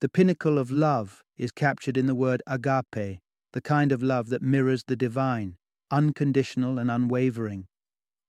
The 0.00 0.08
pinnacle 0.08 0.56
of 0.56 0.70
love 0.70 1.22
is 1.36 1.50
captured 1.50 1.96
in 1.96 2.06
the 2.06 2.14
word 2.14 2.42
agape, 2.46 3.18
the 3.52 3.60
kind 3.60 3.90
of 3.90 4.02
love 4.02 4.28
that 4.28 4.42
mirrors 4.42 4.84
the 4.86 4.94
divine, 4.94 5.56
unconditional 5.90 6.78
and 6.78 6.88
unwavering. 6.90 7.66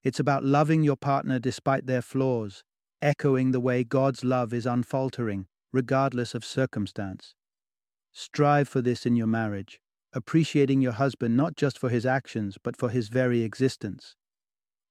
It's 0.04 0.20
about 0.20 0.44
loving 0.44 0.84
your 0.84 0.96
partner 0.96 1.38
despite 1.38 1.86
their 1.86 2.02
flaws, 2.02 2.64
echoing 3.02 3.52
the 3.52 3.60
way 3.60 3.84
God's 3.84 4.24
love 4.24 4.52
is 4.52 4.66
unfaltering, 4.66 5.46
regardless 5.72 6.34
of 6.34 6.44
circumstance. 6.44 7.36
Strive 8.14 8.68
for 8.68 8.82
this 8.82 9.06
in 9.06 9.16
your 9.16 9.28
marriage, 9.28 9.80
appreciating 10.14 10.82
your 10.82 10.94
husband 10.94 11.36
not 11.36 11.56
just 11.56 11.78
for 11.78 11.90
his 11.90 12.06
actions, 12.06 12.58
but 12.62 12.78
for 12.78 12.90
his 12.90 13.10
very 13.10 13.42
existence. 13.42 14.16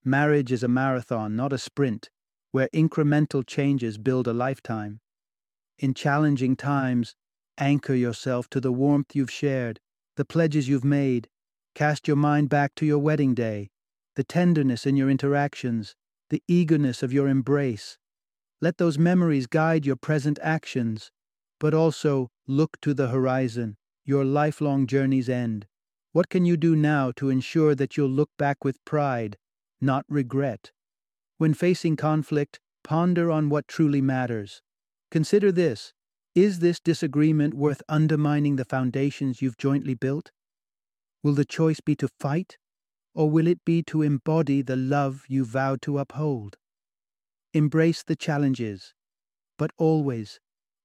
Marriage 0.05 0.53
is 0.53 0.63
a 0.63 0.69
marathon, 0.69 1.35
not 1.35 1.53
a 1.53 1.59
sprint, 1.59 2.11
where 2.53 2.69
incremental 2.69 3.47
changes 3.47 3.99
build 3.99 4.27
a 4.27 4.33
lifetime. 4.33 5.01
In 5.79 5.95
challenging 5.95 6.57
times, 6.57 7.15
anchor 7.59 7.95
yourself 7.95 8.49
to 8.51 8.61
the 8.61 8.73
warmth 8.73 9.15
you've 9.15 9.31
shared, 9.31 9.81
the 10.17 10.25
pledges 10.25 10.69
you've 10.69 10.85
made. 10.85 11.29
Cast 11.75 12.09
your 12.09 12.17
mind 12.17 12.49
back 12.49 12.75
to 12.77 12.87
your 12.87 12.99
wedding 12.99 13.35
day, 13.35 13.69
the 14.15 14.25
tenderness 14.25 14.87
in 14.87 14.97
your 14.97 15.11
interactions, 15.11 15.95
the 16.31 16.43
eagerness 16.49 17.03
of 17.03 17.13
your 17.13 17.29
embrace. 17.29 17.99
Let 18.61 18.79
those 18.79 18.99
memories 18.99 19.47
guide 19.47 19.85
your 19.85 19.97
present 19.97 20.39
actions, 20.43 21.11
but 21.61 21.75
also 21.75 22.31
look 22.47 22.81
to 22.81 22.95
the 22.95 23.09
horizon, 23.09 23.77
your 24.07 24.25
lifelong 24.25 24.87
journey's 24.87 25.29
end. 25.29 25.67
What 26.13 26.31
can 26.31 26.47
you 26.47 26.57
do 26.57 26.75
now 26.75 27.13
to 27.17 27.29
ensure 27.29 27.75
that 27.75 27.97
you'll 27.97 28.09
look 28.09 28.31
back 28.39 28.65
with 28.65 28.83
pride, 28.87 29.37
not 29.81 30.07
regret? 30.09 30.73
When 31.37 31.53
facing 31.53 31.97
conflict, 31.97 32.61
ponder 32.83 33.31
on 33.31 33.51
what 33.51 33.69
truly 33.69 34.01
matters. 34.01 34.63
Consider 35.11 35.53
this 35.53 35.93
is 36.35 36.59
this 36.59 36.81
disagreement 36.81 37.55
worth 37.55 37.83
undermining 37.89 38.57
the 38.57 38.65
foundations 38.65 39.41
you've 39.41 39.57
jointly 39.57 39.95
built? 39.95 40.33
Will 41.23 41.33
the 41.33 41.47
choice 41.47 41.81
be 41.81 41.97
to 41.97 42.09
fight, 42.21 42.59
or 43.15 43.31
will 43.31 43.47
it 43.47 43.65
be 43.65 43.83
to 43.85 44.03
embody 44.03 44.61
the 44.61 44.77
love 44.77 45.25
you 45.29 45.47
vowed 45.47 45.81
to 45.83 45.99
uphold? 45.99 46.59
Embrace 47.55 48.03
the 48.03 48.17
challenges, 48.17 48.93
but 49.57 49.71
always 49.79 50.39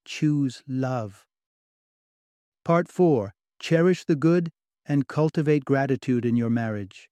choose 0.05 0.63
love. 0.67 1.25
Part 2.63 2.87
4 2.87 3.33
Cherish 3.59 4.05
the 4.05 4.15
good 4.15 4.51
and 4.85 5.07
cultivate 5.07 5.65
gratitude 5.65 6.25
in 6.25 6.35
your 6.35 6.51
marriage. 6.51 7.09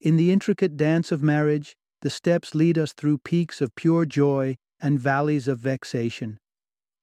In 0.00 0.16
the 0.16 0.32
intricate 0.32 0.76
dance 0.76 1.12
of 1.12 1.22
marriage, 1.22 1.76
the 2.02 2.10
steps 2.10 2.52
lead 2.52 2.76
us 2.76 2.92
through 2.92 3.18
peaks 3.18 3.60
of 3.60 3.76
pure 3.76 4.04
joy 4.04 4.56
and 4.80 4.98
valleys 4.98 5.46
of 5.46 5.60
vexation. 5.60 6.38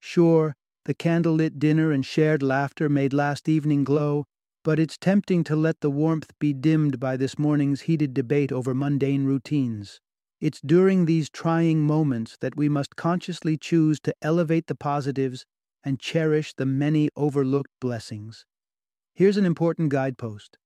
Sure, 0.01 0.53
the 0.83 0.93
candlelit 0.93 1.59
dinner 1.59 1.93
and 1.93 2.05
shared 2.05 2.43
laughter 2.43 2.89
made 2.89 3.13
last 3.13 3.47
evening 3.47 3.85
glow, 3.85 4.25
but 4.65 4.77
it's 4.77 4.97
tempting 4.97 5.45
to 5.45 5.55
let 5.55 5.79
the 5.79 5.89
warmth 5.89 6.31
be 6.39 6.51
dimmed 6.51 6.99
by 6.99 7.15
this 7.15 7.39
morning's 7.39 7.81
heated 7.81 8.13
debate 8.13 8.51
over 8.51 8.73
mundane 8.73 9.23
routines. 9.23 10.01
It's 10.41 10.59
during 10.59 11.05
these 11.05 11.29
trying 11.29 11.79
moments 11.79 12.35
that 12.41 12.57
we 12.57 12.67
must 12.67 12.97
consciously 12.97 13.57
choose 13.57 14.01
to 14.01 14.13
elevate 14.21 14.67
the 14.67 14.75
positives 14.75 15.45
and 15.83 15.99
cherish 15.99 16.53
the 16.53 16.65
many 16.65 17.09
overlooked 17.15 17.71
blessings. 17.79 18.45
Here's 19.13 19.37
an 19.37 19.45
important 19.45 19.89
guidepost 19.89 20.57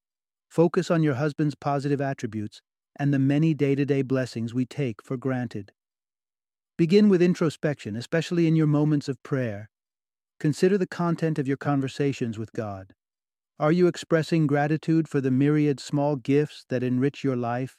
focus 0.49 0.89
on 0.89 1.03
your 1.03 1.15
husband's 1.15 1.55
positive 1.55 1.99
attributes 1.99 2.61
and 2.97 3.13
the 3.13 3.19
many 3.19 3.53
day 3.53 3.75
to 3.75 3.85
day 3.85 4.01
blessings 4.01 4.53
we 4.53 4.65
take 4.65 5.03
for 5.03 5.17
granted. 5.17 5.71
Begin 6.77 7.09
with 7.09 7.21
introspection, 7.21 7.95
especially 7.95 8.47
in 8.47 8.55
your 8.55 8.67
moments 8.67 9.09
of 9.09 9.21
prayer. 9.23 9.69
Consider 10.39 10.77
the 10.77 10.87
content 10.87 11.39
of 11.39 11.47
your 11.47 11.57
conversations 11.57 12.37
with 12.37 12.53
God. 12.53 12.93
Are 13.59 13.71
you 13.71 13.87
expressing 13.87 14.45
gratitude 14.45 15.07
for 15.07 15.19
the 15.19 15.31
myriad 15.31 15.79
small 15.79 16.15
gifts 16.15 16.65
that 16.69 16.83
enrich 16.83 17.23
your 17.23 17.35
life, 17.35 17.77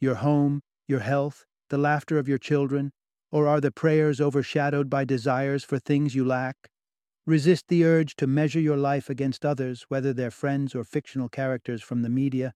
your 0.00 0.16
home, 0.16 0.62
your 0.86 1.00
health, 1.00 1.44
the 1.68 1.76
laughter 1.76 2.18
of 2.18 2.26
your 2.26 2.38
children, 2.38 2.92
or 3.30 3.46
are 3.46 3.60
the 3.60 3.70
prayers 3.70 4.20
overshadowed 4.20 4.88
by 4.88 5.04
desires 5.04 5.64
for 5.64 5.78
things 5.78 6.14
you 6.14 6.24
lack? 6.24 6.70
Resist 7.28 7.68
the 7.68 7.84
urge 7.84 8.16
to 8.16 8.26
measure 8.26 8.58
your 8.58 8.78
life 8.78 9.10
against 9.10 9.44
others, 9.44 9.84
whether 9.90 10.14
they're 10.14 10.30
friends 10.30 10.74
or 10.74 10.82
fictional 10.82 11.28
characters 11.28 11.82
from 11.82 12.00
the 12.00 12.08
media. 12.08 12.54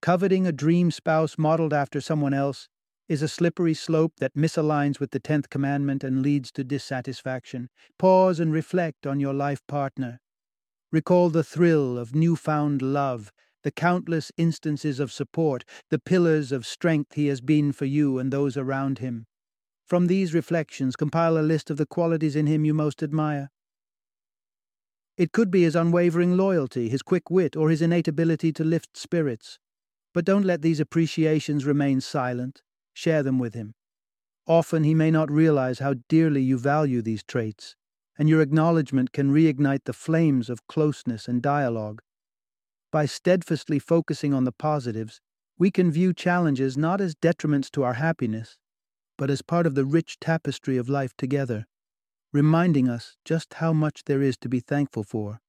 Coveting 0.00 0.46
a 0.46 0.50
dream 0.50 0.90
spouse 0.90 1.36
modeled 1.36 1.74
after 1.74 2.00
someone 2.00 2.32
else 2.32 2.70
is 3.06 3.20
a 3.20 3.28
slippery 3.28 3.74
slope 3.74 4.14
that 4.18 4.34
misaligns 4.34 4.98
with 4.98 5.10
the 5.10 5.20
tenth 5.20 5.50
commandment 5.50 6.02
and 6.02 6.22
leads 6.22 6.50
to 6.52 6.64
dissatisfaction. 6.64 7.68
Pause 7.98 8.40
and 8.40 8.50
reflect 8.50 9.06
on 9.06 9.20
your 9.20 9.34
life 9.34 9.60
partner. 9.66 10.20
Recall 10.90 11.28
the 11.28 11.44
thrill 11.44 11.98
of 11.98 12.14
newfound 12.14 12.80
love, 12.80 13.30
the 13.62 13.70
countless 13.70 14.32
instances 14.38 15.00
of 15.00 15.12
support, 15.12 15.66
the 15.90 15.98
pillars 15.98 16.50
of 16.50 16.64
strength 16.64 17.12
he 17.12 17.26
has 17.26 17.42
been 17.42 17.72
for 17.72 17.84
you 17.84 18.18
and 18.18 18.32
those 18.32 18.56
around 18.56 19.00
him. 19.00 19.26
From 19.86 20.06
these 20.06 20.32
reflections, 20.32 20.96
compile 20.96 21.36
a 21.36 21.44
list 21.44 21.68
of 21.68 21.76
the 21.76 21.84
qualities 21.84 22.36
in 22.36 22.46
him 22.46 22.64
you 22.64 22.72
most 22.72 23.02
admire. 23.02 23.50
It 25.18 25.32
could 25.32 25.50
be 25.50 25.64
his 25.64 25.74
unwavering 25.74 26.36
loyalty, 26.36 26.88
his 26.88 27.02
quick 27.02 27.28
wit, 27.28 27.56
or 27.56 27.70
his 27.70 27.82
innate 27.82 28.06
ability 28.06 28.52
to 28.52 28.62
lift 28.62 28.96
spirits. 28.96 29.58
But 30.14 30.24
don't 30.24 30.44
let 30.44 30.62
these 30.62 30.78
appreciations 30.78 31.66
remain 31.66 32.00
silent. 32.00 32.62
Share 32.94 33.24
them 33.24 33.40
with 33.40 33.54
him. 33.54 33.74
Often 34.46 34.84
he 34.84 34.94
may 34.94 35.10
not 35.10 35.30
realize 35.30 35.80
how 35.80 35.94
dearly 36.08 36.40
you 36.40 36.56
value 36.56 37.02
these 37.02 37.24
traits, 37.24 37.74
and 38.16 38.28
your 38.28 38.40
acknowledgement 38.40 39.12
can 39.12 39.32
reignite 39.32 39.84
the 39.84 39.92
flames 39.92 40.48
of 40.48 40.66
closeness 40.68 41.26
and 41.26 41.42
dialogue. 41.42 42.00
By 42.92 43.04
steadfastly 43.04 43.80
focusing 43.80 44.32
on 44.32 44.44
the 44.44 44.52
positives, 44.52 45.20
we 45.58 45.72
can 45.72 45.90
view 45.90 46.14
challenges 46.14 46.78
not 46.78 47.00
as 47.00 47.16
detriments 47.16 47.70
to 47.72 47.82
our 47.82 47.94
happiness, 47.94 48.56
but 49.18 49.30
as 49.30 49.42
part 49.42 49.66
of 49.66 49.74
the 49.74 49.84
rich 49.84 50.18
tapestry 50.20 50.76
of 50.76 50.88
life 50.88 51.12
together, 51.18 51.66
reminding 52.32 52.88
us 52.88 53.16
just 53.24 53.54
how 53.54 53.72
much 53.72 54.04
there 54.04 54.20
is 54.20 54.36
to 54.36 54.48
be 54.48 54.60
thankful 54.60 55.02
for. 55.02 55.40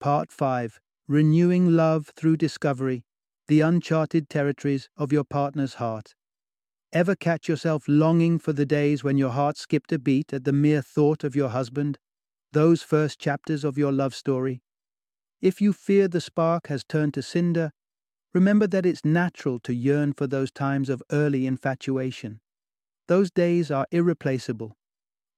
Part 0.00 0.32
5 0.32 0.80
Renewing 1.06 1.76
Love 1.76 2.10
Through 2.16 2.38
Discovery 2.38 3.04
The 3.46 3.60
Uncharted 3.60 4.28
Territories 4.28 4.88
of 4.96 5.12
Your 5.12 5.24
Partner's 5.24 5.74
Heart. 5.74 6.14
Ever 6.92 7.14
catch 7.14 7.48
yourself 7.48 7.84
longing 7.86 8.38
for 8.38 8.52
the 8.52 8.66
days 8.66 9.04
when 9.04 9.18
your 9.18 9.30
heart 9.30 9.56
skipped 9.56 9.92
a 9.92 9.98
beat 9.98 10.32
at 10.32 10.44
the 10.44 10.52
mere 10.52 10.82
thought 10.82 11.24
of 11.24 11.36
your 11.36 11.50
husband? 11.50 11.98
Those 12.52 12.82
first 12.82 13.18
chapters 13.18 13.64
of 13.64 13.78
your 13.78 13.92
love 13.92 14.14
story? 14.14 14.62
If 15.40 15.60
you 15.60 15.72
fear 15.72 16.08
the 16.08 16.20
spark 16.20 16.68
has 16.68 16.84
turned 16.84 17.14
to 17.14 17.22
cinder, 17.22 17.72
remember 18.32 18.66
that 18.68 18.86
it's 18.86 19.04
natural 19.04 19.60
to 19.60 19.74
yearn 19.74 20.12
for 20.12 20.26
those 20.26 20.50
times 20.50 20.88
of 20.88 21.02
early 21.12 21.46
infatuation. 21.46 22.40
Those 23.06 23.30
days 23.30 23.70
are 23.70 23.86
irreplaceable. 23.90 24.76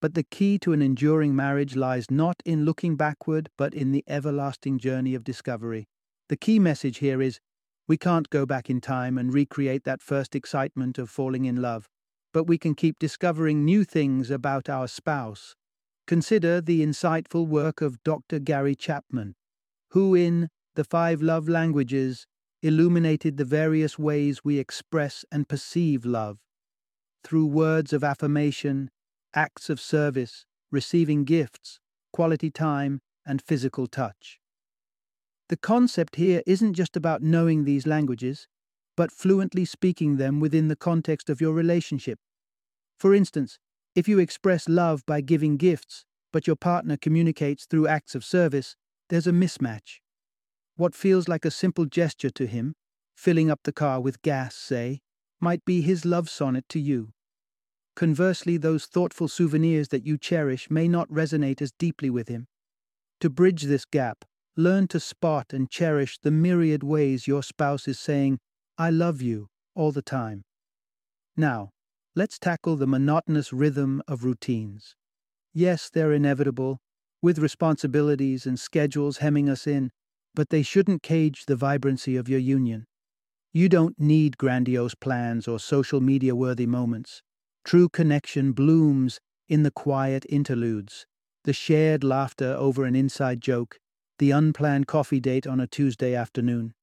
But 0.06 0.14
the 0.14 0.22
key 0.22 0.56
to 0.60 0.72
an 0.72 0.82
enduring 0.82 1.34
marriage 1.34 1.74
lies 1.74 2.12
not 2.12 2.40
in 2.44 2.64
looking 2.64 2.94
backward, 2.94 3.48
but 3.58 3.74
in 3.74 3.90
the 3.90 4.04
everlasting 4.06 4.78
journey 4.78 5.16
of 5.16 5.24
discovery. 5.24 5.88
The 6.28 6.36
key 6.36 6.60
message 6.60 6.98
here 6.98 7.20
is 7.20 7.40
we 7.88 7.96
can't 7.96 8.30
go 8.30 8.46
back 8.46 8.70
in 8.70 8.80
time 8.80 9.18
and 9.18 9.34
recreate 9.34 9.82
that 9.82 10.00
first 10.00 10.36
excitement 10.36 10.96
of 10.96 11.10
falling 11.10 11.44
in 11.44 11.60
love, 11.60 11.88
but 12.32 12.44
we 12.44 12.56
can 12.56 12.76
keep 12.76 13.00
discovering 13.00 13.64
new 13.64 13.82
things 13.82 14.30
about 14.30 14.68
our 14.68 14.86
spouse. 14.86 15.56
Consider 16.06 16.60
the 16.60 16.86
insightful 16.86 17.44
work 17.44 17.80
of 17.80 18.00
Dr. 18.04 18.38
Gary 18.38 18.76
Chapman, 18.76 19.34
who, 19.90 20.14
in 20.14 20.50
The 20.76 20.84
Five 20.84 21.20
Love 21.20 21.48
Languages, 21.48 22.28
illuminated 22.62 23.38
the 23.38 23.44
various 23.44 23.98
ways 23.98 24.44
we 24.44 24.60
express 24.60 25.24
and 25.32 25.48
perceive 25.48 26.04
love 26.04 26.38
through 27.24 27.46
words 27.46 27.92
of 27.92 28.04
affirmation, 28.04 28.88
acts 29.36 29.70
of 29.70 29.78
service, 29.78 30.46
receiving 30.72 31.24
gifts, 31.24 31.78
quality 32.12 32.50
time, 32.50 33.00
and 33.26 33.42
physical 33.42 33.86
touch. 33.86 34.40
The 35.48 35.56
concept 35.56 36.16
here 36.16 36.42
isn't 36.46 36.74
just 36.74 36.96
about 36.96 37.22
knowing 37.22 37.64
these 37.64 37.86
languages, 37.86 38.48
but 38.96 39.12
fluently 39.12 39.64
speaking 39.64 40.16
them 40.16 40.40
within 40.40 40.68
the 40.68 40.74
context 40.74 41.28
of 41.28 41.40
your 41.40 41.52
relationship. 41.52 42.18
For 42.98 43.14
instance, 43.14 43.58
if 43.94 44.08
you 44.08 44.18
express 44.18 44.68
love 44.68 45.04
by 45.06 45.20
giving 45.20 45.56
gifts, 45.56 46.04
but 46.32 46.46
your 46.46 46.56
partner 46.56 46.96
communicates 46.96 47.66
through 47.66 47.86
acts 47.86 48.14
of 48.14 48.24
service, 48.24 48.74
there's 49.08 49.26
a 49.26 49.32
mismatch. 49.32 50.00
What 50.76 50.94
feels 50.94 51.28
like 51.28 51.44
a 51.44 51.50
simple 51.50 51.84
gesture 51.84 52.30
to 52.30 52.46
him, 52.46 52.74
filling 53.14 53.50
up 53.50 53.60
the 53.64 53.72
car 53.72 54.00
with 54.00 54.22
gas, 54.22 54.54
say, 54.56 55.00
might 55.40 55.64
be 55.64 55.80
his 55.82 56.04
love 56.04 56.28
sonnet 56.28 56.64
to 56.70 56.80
you. 56.80 57.12
Conversely, 57.96 58.58
those 58.58 58.84
thoughtful 58.84 59.26
souvenirs 59.26 59.88
that 59.88 60.04
you 60.04 60.18
cherish 60.18 60.70
may 60.70 60.86
not 60.86 61.08
resonate 61.08 61.62
as 61.62 61.72
deeply 61.72 62.10
with 62.10 62.28
him. 62.28 62.46
To 63.20 63.30
bridge 63.30 63.62
this 63.62 63.86
gap, 63.86 64.26
learn 64.54 64.86
to 64.88 65.00
spot 65.00 65.54
and 65.54 65.70
cherish 65.70 66.18
the 66.22 66.30
myriad 66.30 66.84
ways 66.84 67.26
your 67.26 67.42
spouse 67.42 67.88
is 67.88 67.98
saying, 67.98 68.38
I 68.76 68.90
love 68.90 69.22
you, 69.22 69.48
all 69.74 69.92
the 69.92 70.02
time. 70.02 70.44
Now, 71.38 71.70
let's 72.14 72.38
tackle 72.38 72.76
the 72.76 72.86
monotonous 72.86 73.50
rhythm 73.50 74.02
of 74.06 74.24
routines. 74.24 74.94
Yes, 75.54 75.88
they're 75.88 76.12
inevitable, 76.12 76.78
with 77.22 77.38
responsibilities 77.38 78.44
and 78.44 78.60
schedules 78.60 79.18
hemming 79.18 79.48
us 79.48 79.66
in, 79.66 79.90
but 80.34 80.50
they 80.50 80.62
shouldn't 80.62 81.02
cage 81.02 81.46
the 81.46 81.56
vibrancy 81.56 82.14
of 82.16 82.28
your 82.28 82.40
union. 82.40 82.84
You 83.54 83.70
don't 83.70 83.98
need 83.98 84.36
grandiose 84.36 84.94
plans 84.94 85.48
or 85.48 85.58
social 85.58 86.02
media 86.02 86.36
worthy 86.36 86.66
moments. 86.66 87.22
True 87.66 87.88
connection 87.88 88.52
blooms 88.52 89.18
in 89.48 89.64
the 89.64 89.72
quiet 89.72 90.24
interludes, 90.28 91.04
the 91.42 91.52
shared 91.52 92.04
laughter 92.04 92.54
over 92.56 92.84
an 92.84 92.94
inside 92.94 93.40
joke, 93.40 93.80
the 94.20 94.30
unplanned 94.30 94.86
coffee 94.86 95.18
date 95.18 95.48
on 95.48 95.58
a 95.58 95.66
Tuesday 95.66 96.14
afternoon. 96.14 96.74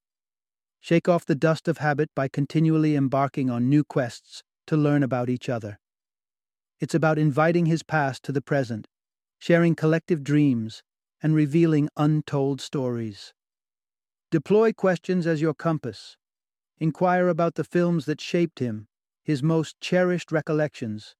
Shake 0.80 1.08
off 1.08 1.24
the 1.24 1.34
dust 1.34 1.68
of 1.68 1.78
habit 1.78 2.10
by 2.14 2.28
continually 2.28 2.96
embarking 2.96 3.48
on 3.48 3.70
new 3.70 3.82
quests 3.82 4.42
to 4.66 4.76
learn 4.76 5.02
about 5.02 5.30
each 5.30 5.48
other. 5.48 5.78
It's 6.80 6.94
about 6.94 7.18
inviting 7.18 7.64
his 7.64 7.82
past 7.82 8.22
to 8.24 8.32
the 8.32 8.42
present, 8.42 8.86
sharing 9.38 9.74
collective 9.74 10.22
dreams, 10.22 10.82
and 11.22 11.34
revealing 11.34 11.88
untold 11.96 12.60
stories. 12.60 13.32
Deploy 14.30 14.74
questions 14.74 15.26
as 15.26 15.40
your 15.40 15.54
compass. 15.54 16.18
Inquire 16.78 17.28
about 17.28 17.54
the 17.54 17.64
films 17.64 18.04
that 18.04 18.20
shaped 18.20 18.58
him, 18.58 18.86
his 19.24 19.42
most 19.42 19.80
cherished 19.80 20.30
recollections, 20.30 21.16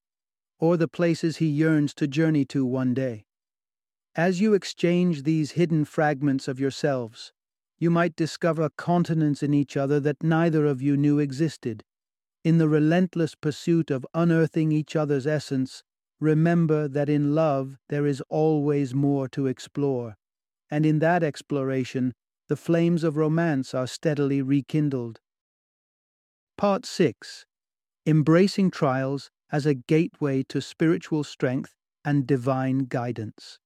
or 0.60 0.76
the 0.76 0.86
places 0.86 1.38
he 1.38 1.46
yearns 1.46 1.94
to 1.94 2.06
journey 2.06 2.44
to 2.44 2.64
one 2.64 2.94
day. 2.94 3.24
As 4.14 4.40
you 4.40 4.54
exchange 4.54 5.24
these 5.24 5.52
hidden 5.52 5.84
fragments 5.84 6.46
of 6.46 6.60
yourselves, 6.60 7.32
you 7.78 7.90
might 7.90 8.14
discover 8.14 8.68
continents 8.76 9.42
in 9.42 9.52
each 9.52 9.76
other 9.76 9.98
that 10.00 10.22
neither 10.22 10.66
of 10.66 10.80
you 10.80 10.96
knew 10.96 11.18
existed. 11.18 11.82
In 12.44 12.58
the 12.58 12.68
relentless 12.68 13.34
pursuit 13.34 13.90
of 13.90 14.06
unearthing 14.14 14.70
each 14.70 14.94
other's 14.94 15.26
essence, 15.26 15.82
remember 16.20 16.86
that 16.86 17.08
in 17.08 17.34
love 17.34 17.78
there 17.88 18.06
is 18.06 18.22
always 18.28 18.94
more 18.94 19.28
to 19.28 19.46
explore, 19.46 20.16
and 20.70 20.86
in 20.86 20.98
that 21.00 21.22
exploration, 21.22 22.12
the 22.48 22.56
flames 22.56 23.02
of 23.02 23.16
romance 23.16 23.74
are 23.74 23.86
steadily 23.86 24.42
rekindled. 24.42 25.20
Part 26.56 26.86
6 26.86 27.46
Embracing 28.06 28.70
Trials 28.70 29.30
as 29.50 29.64
a 29.64 29.72
Gateway 29.72 30.42
to 30.42 30.60
Spiritual 30.60 31.24
Strength 31.24 31.74
and 32.04 32.26
Divine 32.26 32.80
Guidance. 32.80 33.58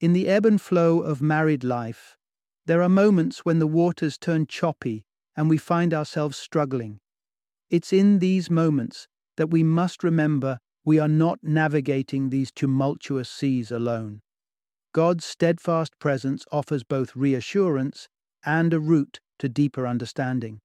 In 0.00 0.14
the 0.14 0.28
ebb 0.28 0.46
and 0.46 0.58
flow 0.58 1.00
of 1.00 1.20
married 1.20 1.62
life, 1.62 2.16
there 2.64 2.80
are 2.80 2.88
moments 2.88 3.44
when 3.44 3.58
the 3.58 3.66
waters 3.66 4.16
turn 4.16 4.46
choppy 4.46 5.04
and 5.36 5.50
we 5.50 5.58
find 5.58 5.92
ourselves 5.92 6.38
struggling. 6.38 7.00
It's 7.68 7.92
in 7.92 8.18
these 8.18 8.48
moments 8.48 9.08
that 9.36 9.50
we 9.50 9.62
must 9.62 10.02
remember 10.02 10.58
we 10.82 10.98
are 10.98 11.08
not 11.08 11.40
navigating 11.42 12.30
these 12.30 12.50
tumultuous 12.50 13.28
seas 13.28 13.70
alone. 13.70 14.22
God's 14.94 15.26
steadfast 15.26 15.98
presence 15.98 16.46
offers 16.50 16.82
both 16.82 17.14
reassurance 17.14 18.08
and 18.42 18.72
a 18.72 18.80
route 18.80 19.20
to 19.38 19.50
deeper 19.50 19.86
understanding. 19.86 20.60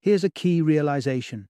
Here's 0.00 0.24
a 0.24 0.30
key 0.30 0.60
realization 0.60 1.46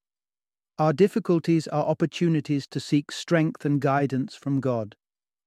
our 0.79 0.93
difficulties 0.93 1.67
are 1.69 1.85
opportunities 1.85 2.67
to 2.69 2.81
seek 2.81 3.13
strength 3.13 3.65
and 3.65 3.81
guidance 3.81 4.35
from 4.35 4.61
God. 4.61 4.97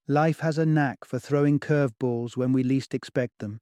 Life 0.08 0.40
has 0.40 0.58
a 0.58 0.66
knack 0.66 1.04
for 1.04 1.18
throwing 1.18 1.60
curveballs 1.60 2.38
when 2.38 2.54
we 2.54 2.64
least 2.64 2.94
expect 2.94 3.40
them, 3.40 3.60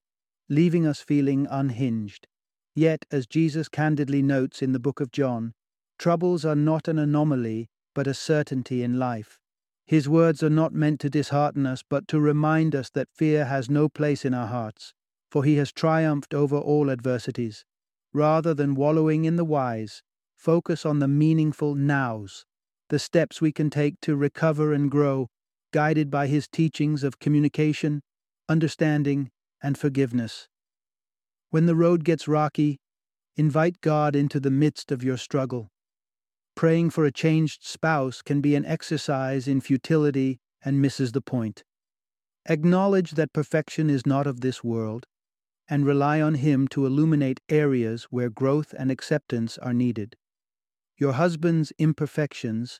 leaving 0.49 0.85
us 0.85 0.99
feeling 0.99 1.47
unhinged. 1.49 2.27
Yet, 2.75 3.05
as 3.11 3.27
Jesus 3.27 3.69
candidly 3.69 4.21
notes 4.21 4.61
in 4.61 4.73
the 4.73 4.79
book 4.79 4.99
of 4.99 5.11
John, 5.11 5.53
troubles 5.97 6.43
are 6.43 6.55
not 6.55 6.87
an 6.87 6.99
anomaly, 6.99 7.69
but 7.95 8.07
a 8.07 8.13
certainty 8.13 8.83
in 8.83 8.99
life. 8.99 9.39
His 9.85 10.09
words 10.09 10.41
are 10.43 10.49
not 10.49 10.73
meant 10.73 10.99
to 11.01 11.09
dishearten 11.09 11.65
us, 11.65 11.83
but 11.87 12.07
to 12.09 12.19
remind 12.19 12.75
us 12.75 12.89
that 12.91 13.13
fear 13.13 13.45
has 13.45 13.69
no 13.69 13.87
place 13.87 14.25
in 14.25 14.33
our 14.33 14.47
hearts, 14.47 14.93
for 15.29 15.43
he 15.43 15.55
has 15.55 15.71
triumphed 15.71 16.33
over 16.33 16.57
all 16.57 16.89
adversities. 16.89 17.63
Rather 18.13 18.53
than 18.53 18.75
wallowing 18.75 19.25
in 19.25 19.35
the 19.35 19.45
whys, 19.45 20.03
focus 20.43 20.85
on 20.85 20.99
the 20.99 21.07
meaningful 21.07 21.73
nows, 21.73 22.45
the 22.89 22.99
steps 22.99 23.39
we 23.39 23.49
can 23.49 23.69
take 23.69 24.01
to 24.01 24.13
recover 24.13 24.73
and 24.73 24.91
grow 24.91 25.29
guided 25.71 26.11
by 26.11 26.27
his 26.27 26.49
teachings 26.49 27.01
of 27.01 27.17
communication, 27.17 28.01
understanding, 28.49 29.31
and 29.61 29.77
forgiveness. 29.77 30.49
When 31.49 31.65
the 31.65 31.77
road 31.77 32.03
gets 32.03 32.27
rocky, 32.27 32.81
invite 33.37 33.79
God 33.79 34.17
into 34.17 34.37
the 34.41 34.51
midst 34.51 34.91
of 34.91 35.01
your 35.01 35.15
struggle. 35.15 35.69
Praying 36.55 36.89
for 36.89 37.05
a 37.05 37.11
changed 37.11 37.63
spouse 37.63 38.21
can 38.21 38.41
be 38.41 38.53
an 38.53 38.65
exercise 38.65 39.47
in 39.47 39.61
futility 39.61 40.41
and 40.65 40.81
misses 40.81 41.13
the 41.13 41.21
point. 41.21 41.63
Acknowledge 42.49 43.11
that 43.11 43.31
perfection 43.31 43.89
is 43.89 44.05
not 44.05 44.27
of 44.27 44.41
this 44.41 44.61
world, 44.61 45.05
and 45.69 45.85
rely 45.85 46.19
on 46.19 46.35
Him 46.35 46.67
to 46.67 46.85
illuminate 46.85 47.39
areas 47.47 48.07
where 48.09 48.29
growth 48.29 48.75
and 48.77 48.91
acceptance 48.91 49.57
are 49.57 49.73
needed. 49.73 50.17
Your 50.97 51.13
husband's 51.13 51.71
imperfections, 51.77 52.79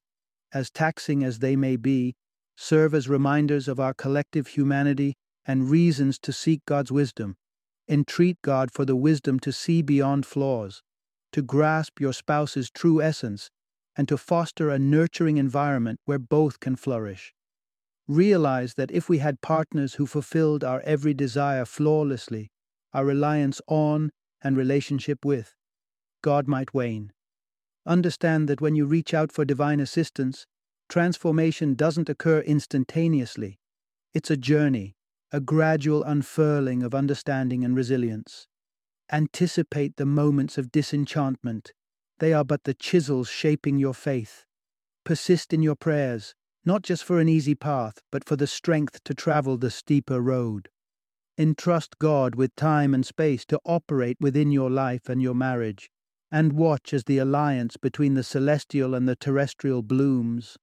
as 0.54 0.70
taxing 0.70 1.24
as 1.24 1.40
they 1.40 1.56
may 1.56 1.76
be, 1.76 2.16
serve 2.56 2.94
as 2.94 3.10
reminders 3.10 3.68
of 3.68 3.80
our 3.80 3.94
collective 3.94 4.48
humanity 4.48 5.16
and 5.46 5.70
reasons 5.70 6.20
to 6.20 6.32
seek 6.32 6.62
God's 6.66 6.92
wisdom. 6.92 7.36
Entreat 7.88 8.38
God 8.42 8.72
for 8.72 8.86
the 8.86 8.96
wisdom 8.96 9.40
to 9.42 9.52
see 9.52 9.82
beyond 9.82 10.26
flaws, 10.26 10.82
to 11.32 11.42
grasp 11.42 12.00
your 12.00 12.14
spouse's 12.14 12.70
true 12.70 13.02
essence, 13.02 13.50
and 13.96 14.08
to 14.08 14.18
foster 14.18 14.70
a 14.70 14.80
nurturing 14.80 15.38
environment 15.38 16.00
where 16.06 16.20
both 16.20 16.60
can 16.60 16.76
flourish. 16.76 17.34
Realize 18.08 18.76
that 18.76 18.92
if 18.92 19.10
we 19.10 19.18
had 19.20 19.42
partners 19.42 19.96
who 19.96 20.06
fulfilled 20.06 20.64
our 20.64 20.82
every 20.82 21.14
desire 21.14 21.66
flawlessly, 21.66 22.52
our 22.94 23.06
reliance 23.06 23.62
on 23.68 24.12
and 24.42 24.56
relationship 24.56 25.26
with, 25.26 25.56
God 26.22 26.48
might 26.48 26.74
wane. 26.74 27.12
Understand 27.86 28.48
that 28.50 28.62
when 28.62 28.76
you 28.76 28.86
reach 28.86 29.14
out 29.14 29.32
for 29.32 29.46
divine 29.46 29.80
assistance, 29.80 30.46
Transformation 30.90 31.74
doesn't 31.74 32.10
occur 32.10 32.42
instantaneously. 32.42 33.58
It's 34.14 34.30
a 34.30 34.38
journey, 34.38 34.96
a 35.32 35.40
gradual 35.40 36.04
unfurling 36.04 36.84
of 36.84 36.94
understanding 36.94 37.64
and 37.64 37.76
resilience. 37.76 38.48
Anticipate 39.12 39.98
the 39.98 40.06
moments 40.06 40.58
of 40.58 40.72
disenchantment. 40.72 41.74
They 42.20 42.32
are 42.32 42.46
but 42.46 42.66
the 42.66 42.76
chisels 42.76 43.28
shaping 43.28 43.78
your 43.78 43.96
faith. 43.96 44.46
Persist 45.04 45.52
in 45.52 45.64
your 45.64 45.76
prayers, 45.76 46.36
not 46.64 46.84
just 46.84 47.04
for 47.04 47.20
an 47.20 47.28
easy 47.28 47.56
path, 47.56 48.00
but 48.12 48.24
for 48.24 48.36
the 48.36 48.48
strength 48.48 49.04
to 49.06 49.14
travel 49.14 49.58
the 49.58 49.72
steeper 49.72 50.22
road. 50.22 50.70
Entrust 51.38 51.98
God 51.98 52.36
with 52.36 52.56
time 52.56 52.94
and 52.94 53.06
space 53.06 53.46
to 53.46 53.60
operate 53.66 54.18
within 54.20 54.52
your 54.52 54.70
life 54.70 55.10
and 55.10 55.24
your 55.24 55.34
marriage, 55.34 55.90
and 56.34 56.54
watch 56.54 56.96
as 56.96 57.04
the 57.04 57.20
alliance 57.20 57.78
between 57.78 58.16
the 58.16 58.24
celestial 58.24 58.96
and 58.96 59.08
the 59.08 59.16
terrestrial 59.16 59.84
blooms. 59.84 60.58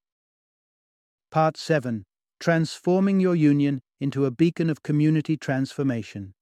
Part 1.30 1.56
7 1.56 2.04
Transforming 2.40 3.20
Your 3.20 3.36
Union 3.36 3.80
into 4.00 4.24
a 4.24 4.32
Beacon 4.32 4.68
of 4.68 4.82
Community 4.82 5.36
Transformation. 5.36 6.34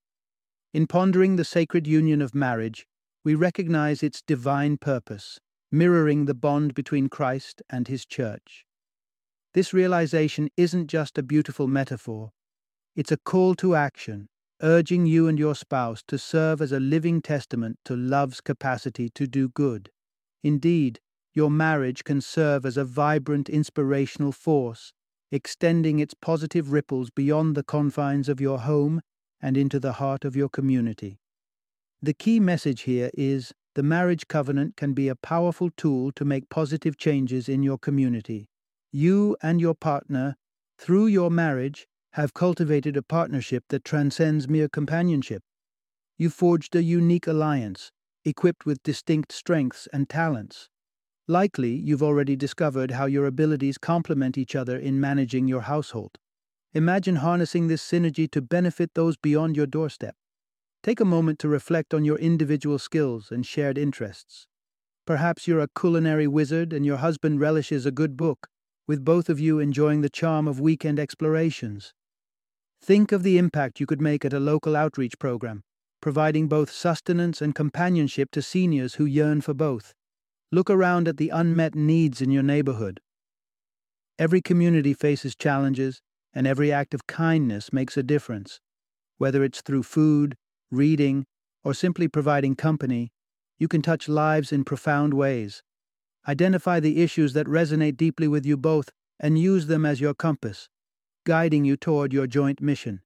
In 0.72 0.86
pondering 0.86 1.36
the 1.36 1.44
sacred 1.44 1.86
union 1.86 2.22
of 2.22 2.34
marriage, 2.34 2.86
we 3.22 3.34
recognize 3.34 4.02
its 4.02 4.22
divine 4.22 4.78
purpose, 4.78 5.38
mirroring 5.70 6.24
the 6.24 6.34
bond 6.34 6.72
between 6.72 7.10
Christ 7.10 7.60
and 7.68 7.86
His 7.86 8.06
Church. 8.06 8.64
This 9.52 9.74
realization 9.74 10.48
isn't 10.56 10.86
just 10.86 11.18
a 11.18 11.22
beautiful 11.22 11.66
metaphor, 11.66 12.30
it's 12.96 13.12
a 13.12 13.18
call 13.18 13.54
to 13.56 13.74
action, 13.74 14.28
urging 14.62 15.06
you 15.06 15.28
and 15.28 15.38
your 15.38 15.54
spouse 15.54 16.02
to 16.08 16.18
serve 16.18 16.60
as 16.60 16.72
a 16.72 16.80
living 16.80 17.22
testament 17.22 17.78
to 17.84 17.96
love's 17.96 18.40
capacity 18.40 19.08
to 19.10 19.26
do 19.26 19.48
good. 19.48 19.90
Indeed, 20.42 21.00
your 21.34 21.50
marriage 21.50 22.04
can 22.04 22.20
serve 22.20 22.66
as 22.66 22.76
a 22.76 22.84
vibrant 22.84 23.48
inspirational 23.48 24.32
force, 24.32 24.92
extending 25.30 25.98
its 25.98 26.14
positive 26.14 26.72
ripples 26.72 27.10
beyond 27.10 27.54
the 27.54 27.62
confines 27.62 28.28
of 28.28 28.40
your 28.40 28.58
home 28.58 29.00
and 29.40 29.56
into 29.56 29.78
the 29.78 29.92
heart 29.94 30.24
of 30.24 30.34
your 30.34 30.48
community. 30.48 31.20
The 32.02 32.14
key 32.14 32.40
message 32.40 32.82
here 32.82 33.10
is 33.14 33.52
the 33.74 33.82
marriage 33.82 34.26
covenant 34.26 34.76
can 34.76 34.94
be 34.94 35.08
a 35.08 35.14
powerful 35.14 35.70
tool 35.76 36.10
to 36.12 36.24
make 36.24 36.48
positive 36.48 36.96
changes 36.96 37.48
in 37.48 37.62
your 37.62 37.78
community. 37.78 38.48
You 38.90 39.36
and 39.42 39.60
your 39.60 39.74
partner, 39.74 40.36
through 40.78 41.06
your 41.06 41.30
marriage, 41.30 41.86
have 42.12 42.34
cultivated 42.34 42.96
a 42.96 43.02
partnership 43.02 43.64
that 43.68 43.84
transcends 43.84 44.48
mere 44.48 44.68
companionship. 44.68 45.42
You 46.16 46.30
forged 46.30 46.74
a 46.76 46.82
unique 46.82 47.26
alliance, 47.26 47.92
equipped 48.24 48.66
with 48.66 48.82
distinct 48.82 49.32
strengths 49.32 49.88
and 49.92 50.08
talents 50.08 50.68
Likely, 51.30 51.74
you've 51.74 52.02
already 52.02 52.36
discovered 52.36 52.92
how 52.92 53.04
your 53.04 53.26
abilities 53.26 53.76
complement 53.76 54.38
each 54.38 54.56
other 54.56 54.78
in 54.78 54.98
managing 54.98 55.46
your 55.46 55.60
household. 55.60 56.16
Imagine 56.72 57.16
harnessing 57.16 57.68
this 57.68 57.82
synergy 57.86 58.30
to 58.30 58.40
benefit 58.40 58.92
those 58.94 59.18
beyond 59.18 59.54
your 59.54 59.66
doorstep. 59.66 60.16
Take 60.82 61.00
a 61.00 61.04
moment 61.04 61.38
to 61.40 61.48
reflect 61.48 61.92
on 61.92 62.06
your 62.06 62.16
individual 62.16 62.78
skills 62.78 63.30
and 63.30 63.44
shared 63.44 63.76
interests. 63.76 64.46
Perhaps 65.06 65.46
you're 65.46 65.60
a 65.60 65.68
culinary 65.78 66.26
wizard 66.26 66.72
and 66.72 66.86
your 66.86 66.96
husband 66.96 67.40
relishes 67.40 67.84
a 67.84 67.90
good 67.90 68.16
book, 68.16 68.48
with 68.86 69.04
both 69.04 69.28
of 69.28 69.38
you 69.38 69.58
enjoying 69.58 70.00
the 70.00 70.08
charm 70.08 70.48
of 70.48 70.60
weekend 70.60 70.98
explorations. 70.98 71.92
Think 72.80 73.12
of 73.12 73.22
the 73.22 73.38
impact 73.38 73.80
you 73.80 73.86
could 73.86 74.00
make 74.00 74.24
at 74.24 74.32
a 74.32 74.40
local 74.40 74.76
outreach 74.76 75.18
program, 75.18 75.62
providing 76.00 76.48
both 76.48 76.70
sustenance 76.70 77.42
and 77.42 77.54
companionship 77.54 78.30
to 78.32 78.42
seniors 78.42 78.94
who 78.94 79.04
yearn 79.04 79.40
for 79.40 79.54
both. 79.54 79.92
Look 80.50 80.70
around 80.70 81.08
at 81.08 81.16
the 81.16 81.28
unmet 81.28 81.74
needs 81.74 82.22
in 82.22 82.30
your 82.30 82.42
neighborhood. 82.42 83.00
Every 84.18 84.40
community 84.40 84.94
faces 84.94 85.36
challenges, 85.36 86.00
and 86.32 86.46
every 86.46 86.72
act 86.72 86.94
of 86.94 87.06
kindness 87.06 87.72
makes 87.72 87.96
a 87.96 88.02
difference. 88.02 88.60
Whether 89.18 89.44
it's 89.44 89.60
through 89.60 89.82
food, 89.82 90.36
reading, 90.70 91.26
or 91.64 91.74
simply 91.74 92.08
providing 92.08 92.54
company, 92.56 93.10
you 93.58 93.68
can 93.68 93.82
touch 93.82 94.08
lives 94.08 94.52
in 94.52 94.64
profound 94.64 95.14
ways. 95.14 95.62
Identify 96.26 96.80
the 96.80 97.02
issues 97.02 97.32
that 97.32 97.46
resonate 97.46 97.96
deeply 97.96 98.28
with 98.28 98.46
you 98.46 98.56
both 98.56 98.90
and 99.18 99.38
use 99.38 99.66
them 99.66 99.84
as 99.84 100.00
your 100.00 100.14
compass, 100.14 100.68
guiding 101.24 101.64
you 101.64 101.76
toward 101.76 102.12
your 102.12 102.26
joint 102.26 102.60
mission. 102.60 103.02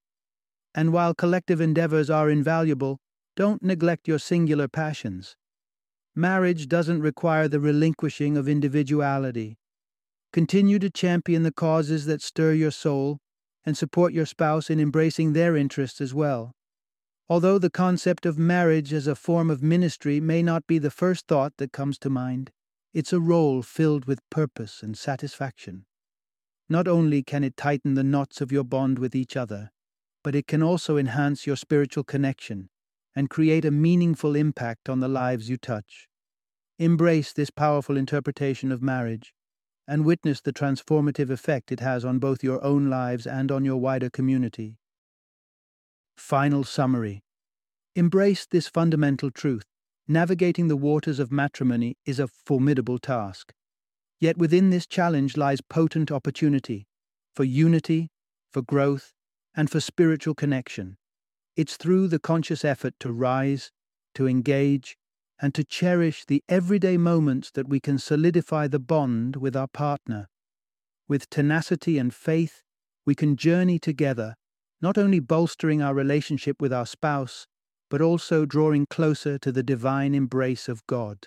And 0.75 0.92
while 0.92 1.14
collective 1.14 1.61
endeavors 1.61 2.09
are 2.09 2.31
invaluable, 2.31 2.98
don't 3.37 3.62
neglect 3.62 4.09
your 4.09 4.18
singular 4.18 4.68
passions. 4.68 5.37
Marriage 6.14 6.68
doesn't 6.68 7.01
require 7.01 7.48
the 7.48 7.61
relinquishing 7.61 8.37
of 8.37 8.48
individuality. 8.48 9.59
Continue 10.33 10.79
to 10.79 10.90
champion 10.90 11.42
the 11.42 11.53
causes 11.53 12.07
that 12.07 12.22
stir 12.22 12.53
your 12.53 12.70
soul 12.70 13.18
and 13.64 13.77
support 13.77 14.12
your 14.12 14.27
spouse 14.27 14.70
in 14.70 14.81
embracing 14.81 15.33
their 15.33 15.57
interests 15.57 16.01
as 16.01 16.12
well. 16.12 16.53
Although 17.29 17.59
the 17.59 17.70
concept 17.70 18.27
of 18.27 18.38
marriage 18.38 18.92
as 18.92 19.07
a 19.07 19.14
form 19.14 19.51
of 19.51 19.62
ministry 19.62 20.20
may 20.20 20.42
not 20.42 20.66
be 20.66 20.79
the 20.79 20.90
first 20.90 21.27
thought 21.27 21.57
that 21.57 21.72
comes 21.72 21.98
to 22.01 22.11
mind, 22.11 22.51
it's 22.92 23.12
a 23.12 23.20
role 23.20 23.62
filled 23.62 24.05
with 24.05 24.29
purpose 24.29 24.83
and 24.83 24.98
satisfaction. 24.98 25.87
Not 26.72 26.88
only 26.88 27.22
can 27.22 27.44
it 27.44 27.58
tighten 27.58 27.92
the 27.92 28.02
knots 28.02 28.40
of 28.40 28.50
your 28.50 28.64
bond 28.64 28.98
with 28.98 29.14
each 29.14 29.37
other, 29.37 29.72
but 30.24 30.35
it 30.35 30.46
can 30.46 30.62
also 30.62 30.96
enhance 30.96 31.46
your 31.46 31.54
spiritual 31.54 32.02
connection 32.02 32.70
and 33.14 33.28
create 33.28 33.66
a 33.66 33.70
meaningful 33.70 34.35
impact 34.35 34.88
on 34.88 35.00
the 35.00 35.06
lives 35.06 35.50
you 35.50 35.58
touch. 35.58 36.08
Embrace 36.78 37.35
this 37.35 37.50
powerful 37.50 37.98
interpretation 37.98 38.72
of 38.72 38.80
marriage 38.80 39.35
and 39.87 40.06
witness 40.06 40.40
the 40.40 40.50
transformative 40.54 41.28
effect 41.28 41.70
it 41.70 41.80
has 41.80 42.06
on 42.06 42.18
both 42.18 42.42
your 42.42 42.64
own 42.64 42.88
lives 42.88 43.26
and 43.26 43.52
on 43.52 43.66
your 43.66 43.76
wider 43.76 44.08
community. 44.08 44.78
Final 46.16 46.64
summary 46.64 47.22
Embrace 47.94 48.46
this 48.50 48.66
fundamental 48.66 49.30
truth. 49.30 49.66
Navigating 50.08 50.68
the 50.68 50.76
waters 50.78 51.18
of 51.18 51.30
matrimony 51.30 51.98
is 52.06 52.18
a 52.18 52.28
formidable 52.28 52.98
task. 52.98 53.52
Yet 54.22 54.38
within 54.38 54.70
this 54.70 54.87
challenge 54.87 55.37
lies 55.37 55.61
potent 55.61 56.12
opportunity 56.12 56.87
for 57.35 57.42
unity, 57.42 58.12
for 58.52 58.62
growth, 58.62 59.12
and 59.52 59.68
for 59.68 59.80
spiritual 59.80 60.37
connection. 60.37 60.96
It's 61.56 61.76
through 61.76 62.06
the 62.06 62.20
conscious 62.20 62.64
effort 62.64 62.94
to 63.00 63.11
rise, 63.11 63.72
to 64.14 64.28
engage, 64.28 64.96
and 65.40 65.52
to 65.56 65.64
cherish 65.64 66.24
the 66.24 66.40
everyday 66.48 66.96
moments 66.96 67.50
that 67.50 67.68
we 67.68 67.80
can 67.80 67.98
solidify 67.98 68.68
the 68.68 68.78
bond 68.78 69.35
with 69.35 69.56
our 69.56 69.66
partner. 69.66 70.28
With 71.08 71.28
tenacity 71.28 71.98
and 71.98 72.14
faith, 72.14 72.62
we 73.04 73.16
can 73.16 73.35
journey 73.35 73.80
together, 73.80 74.37
not 74.80 74.96
only 74.96 75.18
bolstering 75.18 75.82
our 75.82 75.94
relationship 75.94 76.62
with 76.62 76.72
our 76.72 76.87
spouse, 76.87 77.48
but 77.90 78.00
also 78.00 78.46
drawing 78.46 78.87
closer 78.87 79.37
to 79.38 79.50
the 79.50 79.64
divine 79.64 80.14
embrace 80.14 80.68
of 80.68 80.87
God. 80.87 81.26